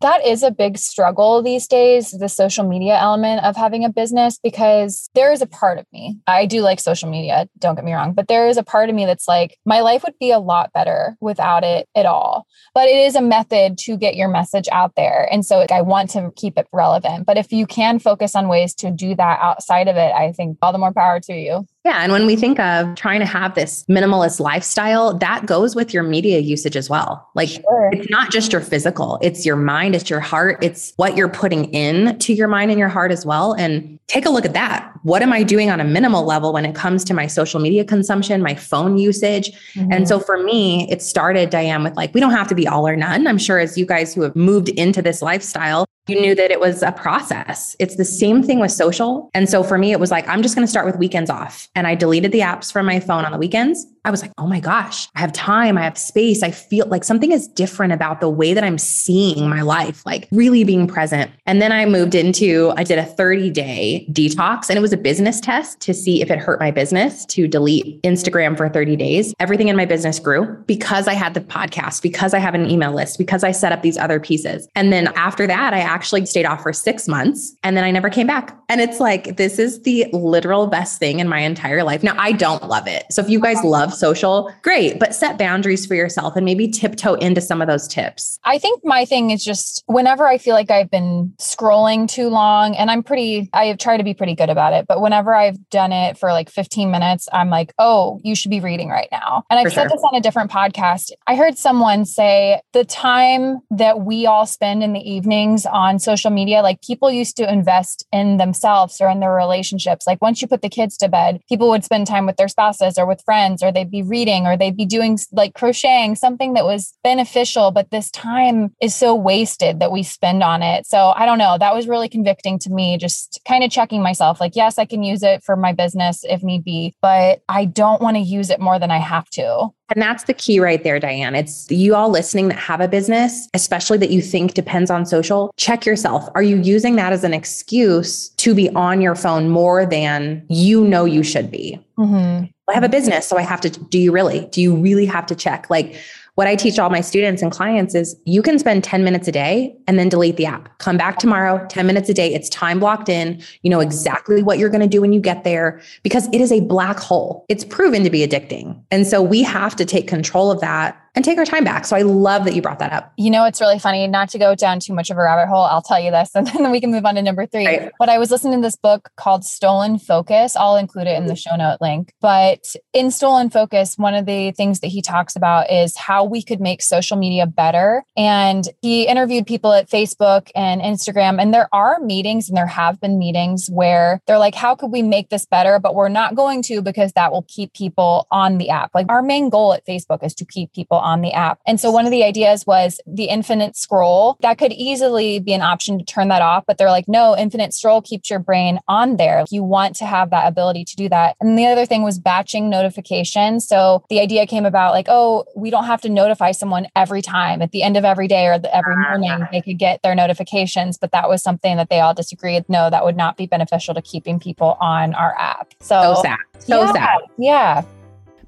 that 0.00 0.24
is 0.26 0.42
a 0.42 0.50
big 0.50 0.78
struggle 0.78 1.42
these 1.42 1.66
days 1.66 2.10
the 2.10 2.28
social 2.28 2.66
media 2.66 2.96
element 2.96 3.44
of 3.44 3.56
having 3.56 3.84
a 3.84 3.88
business 3.88 4.38
because 4.42 5.08
there 5.14 5.32
is 5.32 5.42
a 5.42 5.46
part 5.46 5.78
of 5.78 5.86
me 5.92 6.18
i 6.26 6.46
do 6.46 6.60
like 6.60 6.80
social 6.80 7.10
media 7.10 7.48
don't 7.58 7.74
get 7.74 7.84
me 7.84 7.92
wrong 7.92 8.12
but 8.12 8.28
there 8.28 8.48
is 8.48 8.56
a 8.56 8.62
part 8.62 8.88
of 8.88 8.94
me 8.94 9.06
that's 9.06 9.28
like 9.28 9.58
my 9.64 9.80
life 9.80 10.02
would 10.02 10.18
be 10.18 10.30
a 10.30 10.38
lot 10.38 10.72
better 10.72 11.16
without 11.20 11.64
it 11.64 11.88
at 11.94 12.06
all. 12.06 12.46
But 12.74 12.88
it 12.88 12.96
is 12.96 13.14
a 13.14 13.22
method 13.22 13.78
to 13.78 13.96
get 13.96 14.16
your 14.16 14.28
message 14.28 14.68
out 14.72 14.92
there. 14.96 15.28
And 15.30 15.44
so 15.44 15.66
i 15.70 15.82
want 15.82 16.10
to 16.10 16.32
keep 16.36 16.58
it 16.58 16.66
relevant. 16.72 17.26
But 17.26 17.36
if 17.36 17.52
you 17.52 17.66
can 17.66 17.98
focus 17.98 18.34
on 18.34 18.48
ways 18.48 18.74
to 18.76 18.90
do 18.90 19.14
that 19.16 19.38
outside 19.40 19.88
of 19.88 19.96
it 19.96 20.12
i 20.14 20.32
think 20.32 20.58
all 20.62 20.72
the 20.72 20.78
more 20.78 20.92
power 20.92 21.20
to 21.20 21.34
you 21.34 21.66
yeah. 21.86 22.02
And 22.02 22.10
when 22.10 22.26
we 22.26 22.34
think 22.34 22.58
of 22.58 22.96
trying 22.96 23.20
to 23.20 23.26
have 23.26 23.54
this 23.54 23.84
minimalist 23.88 24.40
lifestyle, 24.40 25.16
that 25.18 25.46
goes 25.46 25.76
with 25.76 25.94
your 25.94 26.02
media 26.02 26.40
usage 26.40 26.76
as 26.76 26.90
well. 26.90 27.30
Like 27.36 27.48
sure. 27.48 27.90
it's 27.92 28.10
not 28.10 28.32
just 28.32 28.50
your 28.50 28.60
physical, 28.60 29.20
it's 29.22 29.46
your 29.46 29.54
mind, 29.54 29.94
it's 29.94 30.10
your 30.10 30.18
heart, 30.18 30.58
it's 30.64 30.92
what 30.96 31.16
you're 31.16 31.28
putting 31.28 31.66
in 31.66 32.18
to 32.18 32.34
your 32.34 32.48
mind 32.48 32.72
and 32.72 32.80
your 32.80 32.88
heart 32.88 33.12
as 33.12 33.24
well. 33.24 33.52
And 33.52 34.00
take 34.08 34.26
a 34.26 34.30
look 34.30 34.44
at 34.44 34.52
that. 34.52 34.92
What 35.04 35.22
am 35.22 35.32
I 35.32 35.44
doing 35.44 35.70
on 35.70 35.78
a 35.78 35.84
minimal 35.84 36.24
level 36.24 36.52
when 36.52 36.64
it 36.64 36.74
comes 36.74 37.04
to 37.04 37.14
my 37.14 37.28
social 37.28 37.60
media 37.60 37.84
consumption, 37.84 38.42
my 38.42 38.56
phone 38.56 38.98
usage? 38.98 39.52
Mm-hmm. 39.74 39.92
And 39.92 40.08
so 40.08 40.18
for 40.18 40.42
me, 40.42 40.90
it 40.90 41.02
started, 41.02 41.50
Diane, 41.50 41.84
with 41.84 41.94
like, 41.94 42.12
we 42.14 42.20
don't 42.20 42.32
have 42.32 42.48
to 42.48 42.56
be 42.56 42.66
all 42.66 42.88
or 42.88 42.96
none. 42.96 43.28
I'm 43.28 43.38
sure 43.38 43.60
as 43.60 43.78
you 43.78 43.86
guys 43.86 44.12
who 44.12 44.22
have 44.22 44.34
moved 44.34 44.70
into 44.70 45.02
this 45.02 45.22
lifestyle, 45.22 45.86
you 46.08 46.20
knew 46.20 46.34
that 46.34 46.50
it 46.50 46.60
was 46.60 46.82
a 46.82 46.92
process. 46.92 47.74
It's 47.78 47.96
the 47.96 48.04
same 48.04 48.42
thing 48.42 48.60
with 48.60 48.70
social. 48.70 49.30
And 49.34 49.48
so 49.48 49.62
for 49.62 49.76
me, 49.76 49.92
it 49.92 49.98
was 49.98 50.10
like, 50.10 50.28
I'm 50.28 50.42
just 50.42 50.54
going 50.54 50.66
to 50.66 50.70
start 50.70 50.86
with 50.86 50.96
weekends 50.96 51.30
off. 51.30 51.68
And 51.74 51.86
I 51.86 51.94
deleted 51.94 52.32
the 52.32 52.40
apps 52.40 52.72
from 52.72 52.86
my 52.86 53.00
phone 53.00 53.24
on 53.24 53.32
the 53.32 53.38
weekends. 53.38 53.86
I 54.06 54.10
was 54.10 54.22
like, 54.22 54.30
oh 54.38 54.46
my 54.46 54.60
gosh, 54.60 55.08
I 55.16 55.20
have 55.20 55.32
time, 55.32 55.76
I 55.76 55.82
have 55.82 55.98
space. 55.98 56.44
I 56.44 56.52
feel 56.52 56.86
like 56.86 57.02
something 57.02 57.32
is 57.32 57.48
different 57.48 57.92
about 57.92 58.20
the 58.20 58.30
way 58.30 58.54
that 58.54 58.62
I'm 58.62 58.78
seeing 58.78 59.48
my 59.48 59.62
life, 59.62 60.06
like 60.06 60.28
really 60.30 60.62
being 60.62 60.86
present. 60.86 61.28
And 61.44 61.60
then 61.60 61.72
I 61.72 61.86
moved 61.86 62.14
into, 62.14 62.72
I 62.76 62.84
did 62.84 63.00
a 63.00 63.04
30 63.04 63.50
day 63.50 64.06
detox 64.12 64.70
and 64.70 64.78
it 64.78 64.80
was 64.80 64.92
a 64.92 64.96
business 64.96 65.40
test 65.40 65.80
to 65.80 65.92
see 65.92 66.22
if 66.22 66.30
it 66.30 66.38
hurt 66.38 66.60
my 66.60 66.70
business 66.70 67.26
to 67.26 67.48
delete 67.48 68.00
Instagram 68.02 68.56
for 68.56 68.68
30 68.68 68.94
days. 68.94 69.34
Everything 69.40 69.66
in 69.66 69.76
my 69.76 69.84
business 69.84 70.20
grew 70.20 70.56
because 70.66 71.08
I 71.08 71.14
had 71.14 71.34
the 71.34 71.40
podcast, 71.40 72.00
because 72.00 72.32
I 72.32 72.38
have 72.38 72.54
an 72.54 72.70
email 72.70 72.92
list, 72.92 73.18
because 73.18 73.42
I 73.42 73.50
set 73.50 73.72
up 73.72 73.82
these 73.82 73.98
other 73.98 74.20
pieces. 74.20 74.68
And 74.76 74.92
then 74.92 75.08
after 75.16 75.48
that, 75.48 75.74
I 75.74 75.80
actually 75.80 76.26
stayed 76.26 76.46
off 76.46 76.62
for 76.62 76.72
six 76.72 77.08
months 77.08 77.56
and 77.64 77.76
then 77.76 77.82
I 77.82 77.90
never 77.90 78.08
came 78.08 78.28
back. 78.28 78.56
And 78.68 78.80
it's 78.80 79.00
like, 79.00 79.36
this 79.36 79.58
is 79.58 79.82
the 79.82 80.06
literal 80.12 80.68
best 80.68 81.00
thing 81.00 81.18
in 81.18 81.26
my 81.26 81.40
entire 81.40 81.82
life. 81.82 82.04
Now, 82.04 82.14
I 82.18 82.30
don't 82.30 82.68
love 82.68 82.86
it. 82.86 83.06
So 83.10 83.20
if 83.20 83.28
you 83.28 83.40
guys 83.40 83.62
love 83.64 83.95
social, 83.96 84.52
great, 84.62 84.98
but 84.98 85.14
set 85.14 85.38
boundaries 85.38 85.86
for 85.86 85.94
yourself 85.94 86.36
and 86.36 86.44
maybe 86.44 86.68
tiptoe 86.68 87.14
into 87.14 87.40
some 87.40 87.60
of 87.60 87.68
those 87.68 87.88
tips. 87.88 88.38
I 88.44 88.58
think 88.58 88.84
my 88.84 89.04
thing 89.04 89.30
is 89.30 89.44
just 89.44 89.82
whenever 89.86 90.26
I 90.26 90.38
feel 90.38 90.54
like 90.54 90.70
I've 90.70 90.90
been 90.90 91.34
scrolling 91.38 92.08
too 92.08 92.28
long, 92.28 92.76
and 92.76 92.90
I'm 92.90 93.02
pretty, 93.02 93.48
I 93.52 93.66
have 93.66 93.78
tried 93.78 93.98
to 93.98 94.04
be 94.04 94.14
pretty 94.14 94.34
good 94.34 94.50
about 94.50 94.72
it, 94.72 94.86
but 94.86 95.00
whenever 95.00 95.34
I've 95.34 95.68
done 95.70 95.92
it 95.92 96.18
for 96.18 96.32
like 96.32 96.50
15 96.50 96.90
minutes, 96.90 97.28
I'm 97.32 97.50
like, 97.50 97.72
oh, 97.78 98.20
you 98.22 98.34
should 98.34 98.50
be 98.50 98.60
reading 98.60 98.88
right 98.88 99.08
now. 99.10 99.44
And 99.50 99.58
I've 99.58 99.64
for 99.64 99.70
said 99.70 99.82
sure. 99.82 99.90
this 99.90 100.02
on 100.10 100.16
a 100.16 100.20
different 100.20 100.50
podcast. 100.50 101.10
I 101.26 101.36
heard 101.36 101.58
someone 101.58 102.04
say 102.04 102.60
the 102.72 102.84
time 102.84 103.60
that 103.70 104.00
we 104.00 104.26
all 104.26 104.46
spend 104.46 104.82
in 104.82 104.92
the 104.92 105.00
evenings 105.00 105.66
on 105.66 105.98
social 105.98 106.30
media, 106.30 106.62
like 106.62 106.82
people 106.82 107.10
used 107.10 107.36
to 107.36 107.50
invest 107.50 108.06
in 108.12 108.36
themselves 108.36 109.00
or 109.00 109.08
in 109.08 109.20
their 109.20 109.34
relationships. 109.34 110.06
Like 110.06 110.20
once 110.22 110.40
you 110.42 110.48
put 110.48 110.62
the 110.62 110.68
kids 110.68 110.96
to 110.98 111.08
bed, 111.08 111.40
people 111.48 111.68
would 111.70 111.84
spend 111.84 112.06
time 112.06 112.26
with 112.26 112.36
their 112.36 112.48
spouses 112.48 112.98
or 112.98 113.06
with 113.06 113.22
friends, 113.24 113.62
or 113.62 113.72
they'd 113.86 114.02
be 114.02 114.08
reading 114.08 114.46
or 114.46 114.56
they'd 114.56 114.76
be 114.76 114.86
doing 114.86 115.18
like 115.32 115.54
crocheting, 115.54 116.14
something 116.14 116.54
that 116.54 116.64
was 116.64 116.94
beneficial. 117.02 117.70
But 117.70 117.90
this 117.90 118.10
time 118.10 118.74
is 118.80 118.94
so 118.94 119.14
wasted 119.14 119.80
that 119.80 119.92
we 119.92 120.02
spend 120.02 120.42
on 120.42 120.62
it. 120.62 120.86
So 120.86 121.12
I 121.16 121.26
don't 121.26 121.38
know. 121.38 121.56
That 121.58 121.74
was 121.74 121.88
really 121.88 122.08
convicting 122.08 122.58
to 122.60 122.70
me, 122.70 122.98
just 122.98 123.40
kind 123.46 123.64
of 123.64 123.70
checking 123.70 124.02
myself 124.02 124.40
like, 124.40 124.56
yes, 124.56 124.78
I 124.78 124.84
can 124.84 125.02
use 125.02 125.22
it 125.22 125.42
for 125.44 125.56
my 125.56 125.72
business 125.72 126.24
if 126.24 126.42
need 126.42 126.64
be, 126.64 126.94
but 127.00 127.42
I 127.48 127.64
don't 127.64 128.02
want 128.02 128.16
to 128.16 128.22
use 128.22 128.50
it 128.50 128.60
more 128.60 128.78
than 128.78 128.90
I 128.90 128.98
have 128.98 129.28
to. 129.30 129.68
And 129.94 130.02
that's 130.02 130.24
the 130.24 130.34
key 130.34 130.58
right 130.58 130.82
there, 130.82 130.98
Diane. 130.98 131.36
It's 131.36 131.70
you 131.70 131.94
all 131.94 132.10
listening 132.10 132.48
that 132.48 132.58
have 132.58 132.80
a 132.80 132.88
business, 132.88 133.48
especially 133.54 133.98
that 133.98 134.10
you 134.10 134.20
think 134.20 134.54
depends 134.54 134.90
on 134.90 135.06
social. 135.06 135.54
Check 135.56 135.86
yourself. 135.86 136.28
Are 136.34 136.42
you 136.42 136.56
using 136.56 136.96
that 136.96 137.12
as 137.12 137.22
an 137.22 137.32
excuse 137.32 138.30
to 138.30 138.52
be 138.52 138.68
on 138.70 139.00
your 139.00 139.14
phone 139.14 139.48
more 139.48 139.86
than 139.86 140.44
you 140.48 140.84
know 140.84 141.04
you 141.04 141.22
should 141.22 141.52
be? 141.52 141.78
Mm-hmm. 141.98 142.46
I 142.68 142.74
have 142.74 142.82
a 142.82 142.86
mm-hmm. 142.86 142.92
business, 142.92 143.26
so 143.26 143.36
I 143.36 143.42
have 143.42 143.60
to. 143.62 143.70
Do 143.70 143.98
you 143.98 144.12
really? 144.12 144.46
Do 144.46 144.60
you 144.60 144.74
really 144.74 145.06
have 145.06 145.26
to 145.26 145.34
check? 145.34 145.70
Like, 145.70 145.96
what 146.36 146.46
I 146.46 146.54
teach 146.54 146.78
all 146.78 146.90
my 146.90 147.00
students 147.00 147.40
and 147.40 147.50
clients 147.50 147.94
is 147.94 148.14
you 148.26 148.42
can 148.42 148.58
spend 148.58 148.84
10 148.84 149.02
minutes 149.02 149.26
a 149.26 149.32
day 149.32 149.74
and 149.86 149.98
then 149.98 150.10
delete 150.10 150.36
the 150.36 150.44
app. 150.44 150.76
Come 150.78 150.98
back 150.98 151.18
tomorrow, 151.18 151.66
10 151.68 151.86
minutes 151.86 152.10
a 152.10 152.14
day. 152.14 152.34
It's 152.34 152.50
time 152.50 152.78
blocked 152.78 153.08
in. 153.08 153.42
You 153.62 153.70
know 153.70 153.80
exactly 153.80 154.42
what 154.42 154.58
you're 154.58 154.68
going 154.68 154.82
to 154.82 154.86
do 154.86 155.00
when 155.00 155.14
you 155.14 155.20
get 155.20 155.44
there 155.44 155.80
because 156.02 156.28
it 156.34 156.42
is 156.42 156.52
a 156.52 156.60
black 156.60 156.98
hole. 156.98 157.46
It's 157.48 157.64
proven 157.64 158.04
to 158.04 158.10
be 158.10 158.26
addicting. 158.26 158.78
And 158.90 159.06
so 159.06 159.22
we 159.22 159.42
have 159.44 159.76
to 159.76 159.86
take 159.86 160.08
control 160.08 160.50
of 160.50 160.60
that 160.60 161.00
and 161.16 161.24
take 161.24 161.38
our 161.38 161.46
time 161.46 161.64
back. 161.64 161.86
So 161.86 161.96
I 161.96 162.02
love 162.02 162.44
that 162.44 162.54
you 162.54 162.60
brought 162.60 162.78
that 162.78 162.92
up. 162.92 163.12
You 163.16 163.30
know, 163.30 163.46
it's 163.46 163.60
really 163.60 163.78
funny 163.78 164.06
not 164.06 164.28
to 164.30 164.38
go 164.38 164.54
down 164.54 164.80
too 164.80 164.92
much 164.92 165.10
of 165.10 165.16
a 165.16 165.22
rabbit 165.22 165.48
hole. 165.48 165.64
I'll 165.64 165.82
tell 165.82 165.98
you 165.98 166.10
this, 166.10 166.30
and 166.34 166.46
then 166.46 166.70
we 166.70 166.80
can 166.80 166.90
move 166.90 167.06
on 167.06 167.14
to 167.14 167.22
number 167.22 167.46
three. 167.46 167.66
Right. 167.66 167.90
But 167.98 168.10
I 168.10 168.18
was 168.18 168.30
listening 168.30 168.60
to 168.60 168.66
this 168.66 168.76
book 168.76 169.10
called 169.16 169.44
Stolen 169.44 169.98
Focus. 169.98 170.54
I'll 170.54 170.76
include 170.76 171.06
it 171.06 171.16
in 171.16 171.26
the 171.26 171.34
show 171.34 171.56
note 171.56 171.78
link. 171.80 172.12
But 172.20 172.74
in 172.92 173.10
Stolen 173.10 173.48
Focus, 173.48 173.96
one 173.96 174.14
of 174.14 174.26
the 174.26 174.52
things 174.52 174.80
that 174.80 174.88
he 174.88 175.00
talks 175.00 175.34
about 175.34 175.70
is 175.70 175.96
how 175.96 176.24
we 176.24 176.42
could 176.42 176.60
make 176.60 176.82
social 176.82 177.16
media 177.16 177.46
better. 177.46 178.04
And 178.16 178.68
he 178.82 179.08
interviewed 179.08 179.46
people 179.46 179.72
at 179.72 179.88
Facebook 179.88 180.50
and 180.54 180.82
Instagram. 180.82 181.40
And 181.40 181.54
there 181.54 181.68
are 181.72 181.98
meetings 182.00 182.48
and 182.48 182.56
there 182.56 182.66
have 182.66 183.00
been 183.00 183.18
meetings 183.18 183.68
where 183.68 184.20
they're 184.26 184.38
like, 184.38 184.54
how 184.54 184.74
could 184.74 184.92
we 184.92 185.00
make 185.00 185.30
this 185.30 185.46
better? 185.46 185.78
But 185.78 185.94
we're 185.94 186.10
not 186.10 186.34
going 186.34 186.62
to 186.64 186.82
because 186.82 187.12
that 187.14 187.32
will 187.32 187.46
keep 187.48 187.72
people 187.72 188.26
on 188.30 188.58
the 188.58 188.68
app. 188.68 188.90
Like 188.94 189.06
our 189.08 189.22
main 189.22 189.48
goal 189.48 189.72
at 189.72 189.86
Facebook 189.86 190.22
is 190.22 190.34
to 190.34 190.44
keep 190.44 190.72
people 190.74 190.98
on 191.06 191.20
the 191.20 191.32
app. 191.32 191.60
And 191.66 191.80
so 191.80 191.90
one 191.92 192.04
of 192.04 192.10
the 192.10 192.24
ideas 192.24 192.66
was 192.66 193.00
the 193.06 193.26
infinite 193.26 193.76
scroll. 193.76 194.36
That 194.40 194.58
could 194.58 194.72
easily 194.72 195.38
be 195.38 195.52
an 195.52 195.62
option 195.62 195.98
to 195.98 196.04
turn 196.04 196.28
that 196.28 196.42
off, 196.42 196.64
but 196.66 196.78
they're 196.78 196.90
like, 196.90 197.06
no, 197.06 197.36
infinite 197.36 197.72
scroll 197.72 198.02
keeps 198.02 198.28
your 198.28 198.40
brain 198.40 198.80
on 198.88 199.16
there. 199.16 199.44
You 199.48 199.62
want 199.62 199.94
to 199.96 200.04
have 200.04 200.30
that 200.30 200.48
ability 200.48 200.84
to 200.84 200.96
do 200.96 201.08
that. 201.08 201.36
And 201.40 201.56
the 201.56 201.66
other 201.66 201.86
thing 201.86 202.02
was 202.02 202.18
batching 202.18 202.68
notifications. 202.68 203.66
So 203.66 204.04
the 204.10 204.20
idea 204.20 204.46
came 204.48 204.66
about 204.66 204.92
like, 204.92 205.06
oh, 205.08 205.44
we 205.54 205.70
don't 205.70 205.84
have 205.84 206.00
to 206.02 206.08
notify 206.08 206.50
someone 206.50 206.88
every 206.96 207.22
time 207.22 207.62
at 207.62 207.70
the 207.70 207.84
end 207.84 207.96
of 207.96 208.04
every 208.04 208.26
day 208.26 208.48
or 208.48 208.58
the, 208.58 208.74
every 208.74 208.94
ah, 208.96 209.16
morning 209.16 209.46
they 209.52 209.60
could 209.60 209.78
get 209.78 210.02
their 210.02 210.16
notifications. 210.16 210.98
But 210.98 211.12
that 211.12 211.28
was 211.28 211.40
something 211.40 211.76
that 211.76 211.88
they 211.88 212.00
all 212.00 212.14
disagreed. 212.14 212.64
No, 212.68 212.90
that 212.90 213.04
would 213.04 213.16
not 213.16 213.36
be 213.36 213.46
beneficial 213.46 213.94
to 213.94 214.02
keeping 214.02 214.40
people 214.40 214.76
on 214.80 215.14
our 215.14 215.38
app. 215.38 215.72
So, 215.80 216.14
so 216.16 216.22
sad. 216.22 216.38
So 216.58 216.80
yeah, 216.80 216.92
sad. 216.92 217.18
Yeah. 217.38 217.84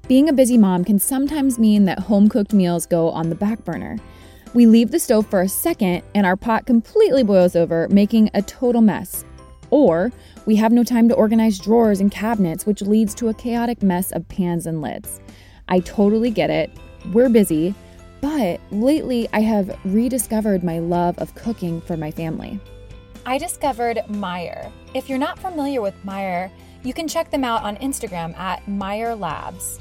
Being 0.09 0.27
a 0.27 0.33
busy 0.33 0.57
mom 0.57 0.83
can 0.85 0.97
sometimes 0.97 1.59
mean 1.59 1.85
that 1.85 1.99
home 1.99 2.29
cooked 2.29 2.51
meals 2.51 2.87
go 2.87 3.11
on 3.11 3.29
the 3.29 3.35
back 3.35 3.63
burner. 3.63 3.99
We 4.55 4.65
leave 4.65 4.89
the 4.89 4.97
stove 4.97 5.27
for 5.29 5.41
a 5.41 5.47
second 5.47 6.01
and 6.15 6.25
our 6.25 6.35
pot 6.35 6.65
completely 6.65 7.21
boils 7.21 7.55
over, 7.55 7.87
making 7.91 8.31
a 8.33 8.41
total 8.41 8.81
mess. 8.81 9.23
Or 9.69 10.11
we 10.47 10.55
have 10.55 10.71
no 10.71 10.83
time 10.83 11.09
to 11.09 11.13
organize 11.13 11.59
drawers 11.59 11.99
and 11.99 12.09
cabinets, 12.09 12.65
which 12.65 12.81
leads 12.81 13.13
to 13.15 13.27
a 13.27 13.35
chaotic 13.35 13.83
mess 13.83 14.11
of 14.11 14.27
pans 14.27 14.65
and 14.65 14.81
lids. 14.81 15.21
I 15.67 15.79
totally 15.81 16.31
get 16.31 16.49
it. 16.49 16.71
We're 17.13 17.29
busy, 17.29 17.75
but 18.19 18.59
lately 18.71 19.29
I 19.31 19.41
have 19.41 19.77
rediscovered 19.85 20.63
my 20.63 20.79
love 20.79 21.19
of 21.19 21.35
cooking 21.35 21.81
for 21.81 21.95
my 21.97 22.09
family. 22.09 22.59
I 23.27 23.37
discovered 23.37 23.99
Meyer. 24.09 24.71
If 24.95 25.07
you're 25.07 25.19
not 25.19 25.37
familiar 25.37 25.83
with 25.83 26.03
Meyer, 26.03 26.49
you 26.81 26.95
can 26.95 27.07
check 27.07 27.29
them 27.29 27.43
out 27.43 27.61
on 27.61 27.77
Instagram 27.77 28.35
at 28.39 28.67
Meyer 28.67 29.13
Labs. 29.13 29.79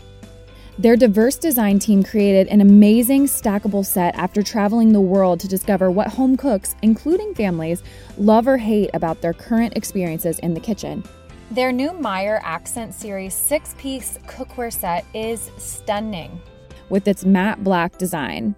Their 0.81 0.95
diverse 0.95 1.37
design 1.37 1.81
team 1.81 2.05
created 2.05 2.47
an 2.47 2.61
amazing 2.61 3.27
stackable 3.27 3.85
set 3.85 4.15
after 4.15 4.45
traveling 4.45 4.93
the 4.93 5.01
world 5.01 5.41
to 5.41 5.49
discover 5.49 5.91
what 5.91 6.07
home 6.07 6.37
cooks, 6.37 6.77
including 6.83 7.35
families, 7.35 7.83
love 8.17 8.47
or 8.47 8.57
hate 8.57 8.91
about 8.95 9.21
their 9.21 9.33
current 9.33 9.77
experiences 9.77 10.39
in 10.39 10.55
the 10.55 10.61
kitchen. 10.61 11.03
Their 11.51 11.73
new 11.73 11.93
Meyer 11.95 12.41
Accent 12.45 12.95
Series 12.95 13.35
six 13.35 13.75
piece 13.77 14.19
cookware 14.29 14.73
set 14.73 15.05
is 15.15 15.51
stunning. 15.57 16.41
With 16.91 17.09
its 17.09 17.25
matte 17.25 17.65
black 17.65 17.99
design. 17.99 18.55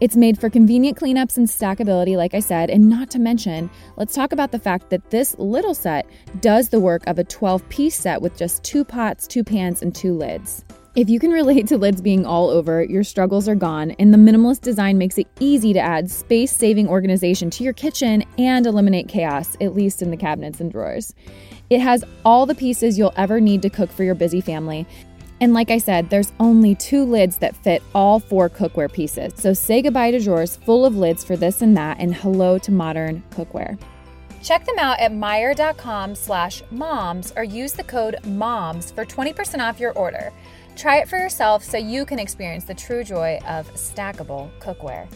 It's 0.00 0.14
made 0.14 0.38
for 0.38 0.48
convenient 0.48 0.96
cleanups 0.96 1.38
and 1.38 1.48
stackability, 1.48 2.16
like 2.16 2.34
I 2.34 2.40
said, 2.40 2.70
and 2.70 2.88
not 2.88 3.10
to 3.10 3.18
mention, 3.18 3.68
let's 3.96 4.14
talk 4.14 4.30
about 4.30 4.52
the 4.52 4.60
fact 4.60 4.90
that 4.90 5.10
this 5.10 5.34
little 5.40 5.74
set 5.74 6.06
does 6.40 6.68
the 6.68 6.78
work 6.78 7.04
of 7.08 7.18
a 7.18 7.24
12 7.24 7.68
piece 7.68 7.96
set 7.96 8.22
with 8.22 8.38
just 8.38 8.62
two 8.62 8.84
pots, 8.84 9.26
two 9.26 9.42
pans, 9.42 9.82
and 9.82 9.92
two 9.92 10.12
lids. 10.16 10.64
If 10.94 11.10
you 11.10 11.18
can 11.18 11.32
relate 11.32 11.66
to 11.68 11.76
lids 11.76 12.00
being 12.00 12.24
all 12.24 12.48
over, 12.48 12.84
your 12.84 13.02
struggles 13.02 13.48
are 13.48 13.56
gone, 13.56 13.90
and 13.98 14.14
the 14.14 14.18
minimalist 14.18 14.60
design 14.60 14.96
makes 14.96 15.18
it 15.18 15.26
easy 15.40 15.72
to 15.72 15.80
add 15.80 16.08
space 16.08 16.56
saving 16.56 16.88
organization 16.88 17.50
to 17.50 17.64
your 17.64 17.72
kitchen 17.72 18.22
and 18.38 18.64
eliminate 18.64 19.08
chaos, 19.08 19.56
at 19.60 19.74
least 19.74 20.02
in 20.02 20.12
the 20.12 20.16
cabinets 20.16 20.60
and 20.60 20.70
drawers. 20.70 21.12
It 21.68 21.80
has 21.80 22.04
all 22.24 22.46
the 22.46 22.54
pieces 22.54 22.96
you'll 22.96 23.12
ever 23.16 23.40
need 23.40 23.60
to 23.62 23.70
cook 23.70 23.90
for 23.90 24.04
your 24.04 24.14
busy 24.14 24.40
family. 24.40 24.86
And 25.40 25.52
like 25.52 25.72
I 25.72 25.78
said, 25.78 26.10
there's 26.10 26.32
only 26.38 26.76
two 26.76 27.02
lids 27.02 27.38
that 27.38 27.56
fit 27.56 27.82
all 27.92 28.20
four 28.20 28.48
cookware 28.48 28.92
pieces. 28.92 29.32
So 29.34 29.52
say 29.52 29.82
goodbye 29.82 30.12
to 30.12 30.20
drawers 30.20 30.54
full 30.54 30.86
of 30.86 30.96
lids 30.96 31.24
for 31.24 31.36
this 31.36 31.60
and 31.60 31.76
that, 31.76 31.98
and 31.98 32.14
hello 32.14 32.56
to 32.58 32.70
modern 32.70 33.24
cookware. 33.30 33.80
Check 34.44 34.64
them 34.64 34.78
out 34.78 35.00
at 35.00 35.12
Meyer.com 35.12 36.14
slash 36.14 36.62
moms 36.70 37.32
or 37.34 37.42
use 37.42 37.72
the 37.72 37.82
code 37.82 38.24
MOMS 38.24 38.92
for 38.92 39.04
20% 39.04 39.58
off 39.58 39.80
your 39.80 39.92
order. 39.94 40.32
Try 40.76 40.98
it 40.98 41.08
for 41.08 41.18
yourself 41.18 41.62
so 41.62 41.78
you 41.78 42.04
can 42.04 42.18
experience 42.18 42.64
the 42.64 42.74
true 42.74 43.04
joy 43.04 43.38
of 43.46 43.72
stackable 43.74 44.50
cookware. 44.58 45.08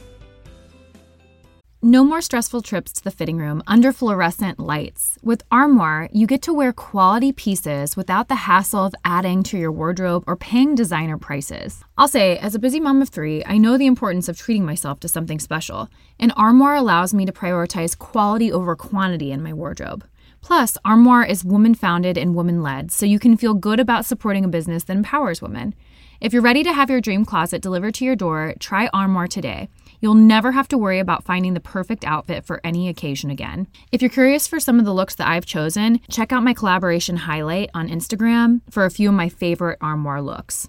No 1.81 2.03
more 2.03 2.21
stressful 2.21 2.63
trips 2.63 2.91
to 2.95 3.05
the 3.05 3.13
fitting 3.13 3.39
room 3.39 3.63
under 3.69 3.93
fluorescent 3.93 4.59
lights. 4.59 5.17
With 5.23 5.45
Armoire, 5.53 6.09
you 6.13 6.27
get 6.27 6.43
to 6.43 6.53
wear 6.53 6.73
quality 6.73 7.31
pieces 7.31 7.97
without 7.97 8.27
the 8.27 8.35
hassle 8.35 8.85
of 8.85 8.97
adding 9.05 9.45
to 9.45 9.57
your 9.57 9.71
wardrobe 9.71 10.25
or 10.27 10.35
paying 10.35 10.75
designer 10.75 11.17
prices. 11.17 11.85
I'll 11.97 12.09
say, 12.09 12.37
as 12.39 12.57
a 12.57 12.59
busy 12.59 12.81
mom 12.81 13.01
of 13.01 13.11
three, 13.11 13.45
I 13.47 13.59
know 13.59 13.79
the 13.79 13.87
importance 13.87 14.29
of 14.29 14.37
treating 14.37 14.67
myself 14.67 14.99
to 15.01 15.09
something 15.09 15.39
special, 15.39 15.89
and 16.19 16.33
Armoire 16.37 16.75
allows 16.75 17.15
me 17.15 17.25
to 17.27 17.33
prioritize 17.33 17.97
quality 17.97 18.51
over 18.51 18.75
quantity 18.75 19.31
in 19.31 19.41
my 19.41 19.53
wardrobe. 19.53 20.05
Plus, 20.41 20.79
Armoire 20.85 21.25
is 21.25 21.45
woman 21.45 21.75
founded 21.75 22.17
and 22.17 22.35
woman 22.35 22.63
led, 22.63 22.91
so 22.91 23.05
you 23.05 23.19
can 23.19 23.37
feel 23.37 23.55
good 23.55 23.81
about 23.81 24.07
supporting 24.07 24.45
a 24.45 24.49
business 24.49 24.85
that 24.85 24.97
empowers 24.97 25.43
women. 25.43 25.75
If 26.21 26.33
you're 26.33 26.43
ready 26.43 26.63
to 26.65 26.73
have 26.73 26.91
your 26.91 27.01
dream 27.01 27.25
closet 27.25 27.63
delivered 27.63 27.95
to 27.95 28.05
your 28.05 28.17
door, 28.17 28.55
try 28.59 28.89
Armoire 28.93 29.29
today. 29.29 29.69
You'll 30.01 30.15
never 30.15 30.53
have 30.53 30.69
to 30.69 30.79
worry 30.79 30.99
about 30.99 31.25
finding 31.25 31.55
the 31.55 31.61
perfect 31.61 32.05
outfit 32.05 32.45
for 32.45 32.61
any 32.65 32.89
occasion 32.89 33.31
again. 33.31 33.67
If 33.93 34.01
you're 34.01 34.09
curious 34.09 34.47
for 34.47 34.61
some 34.61 34.79
of 34.79 34.85
the 34.85 34.95
looks 34.95 35.15
that 35.17 35.29
I've 35.29 35.47
chosen, 35.47 36.01
check 36.11 36.33
out 36.33 36.43
my 36.43 36.55
collaboration 36.55 37.17
highlight 37.17 37.71
on 37.75 37.89
Instagram 37.89 38.61
for 38.71 38.85
a 38.85 38.91
few 38.91 39.09
of 39.09 39.15
my 39.15 39.29
favorite 39.29 39.79
Armoire 39.81 40.23
looks 40.23 40.69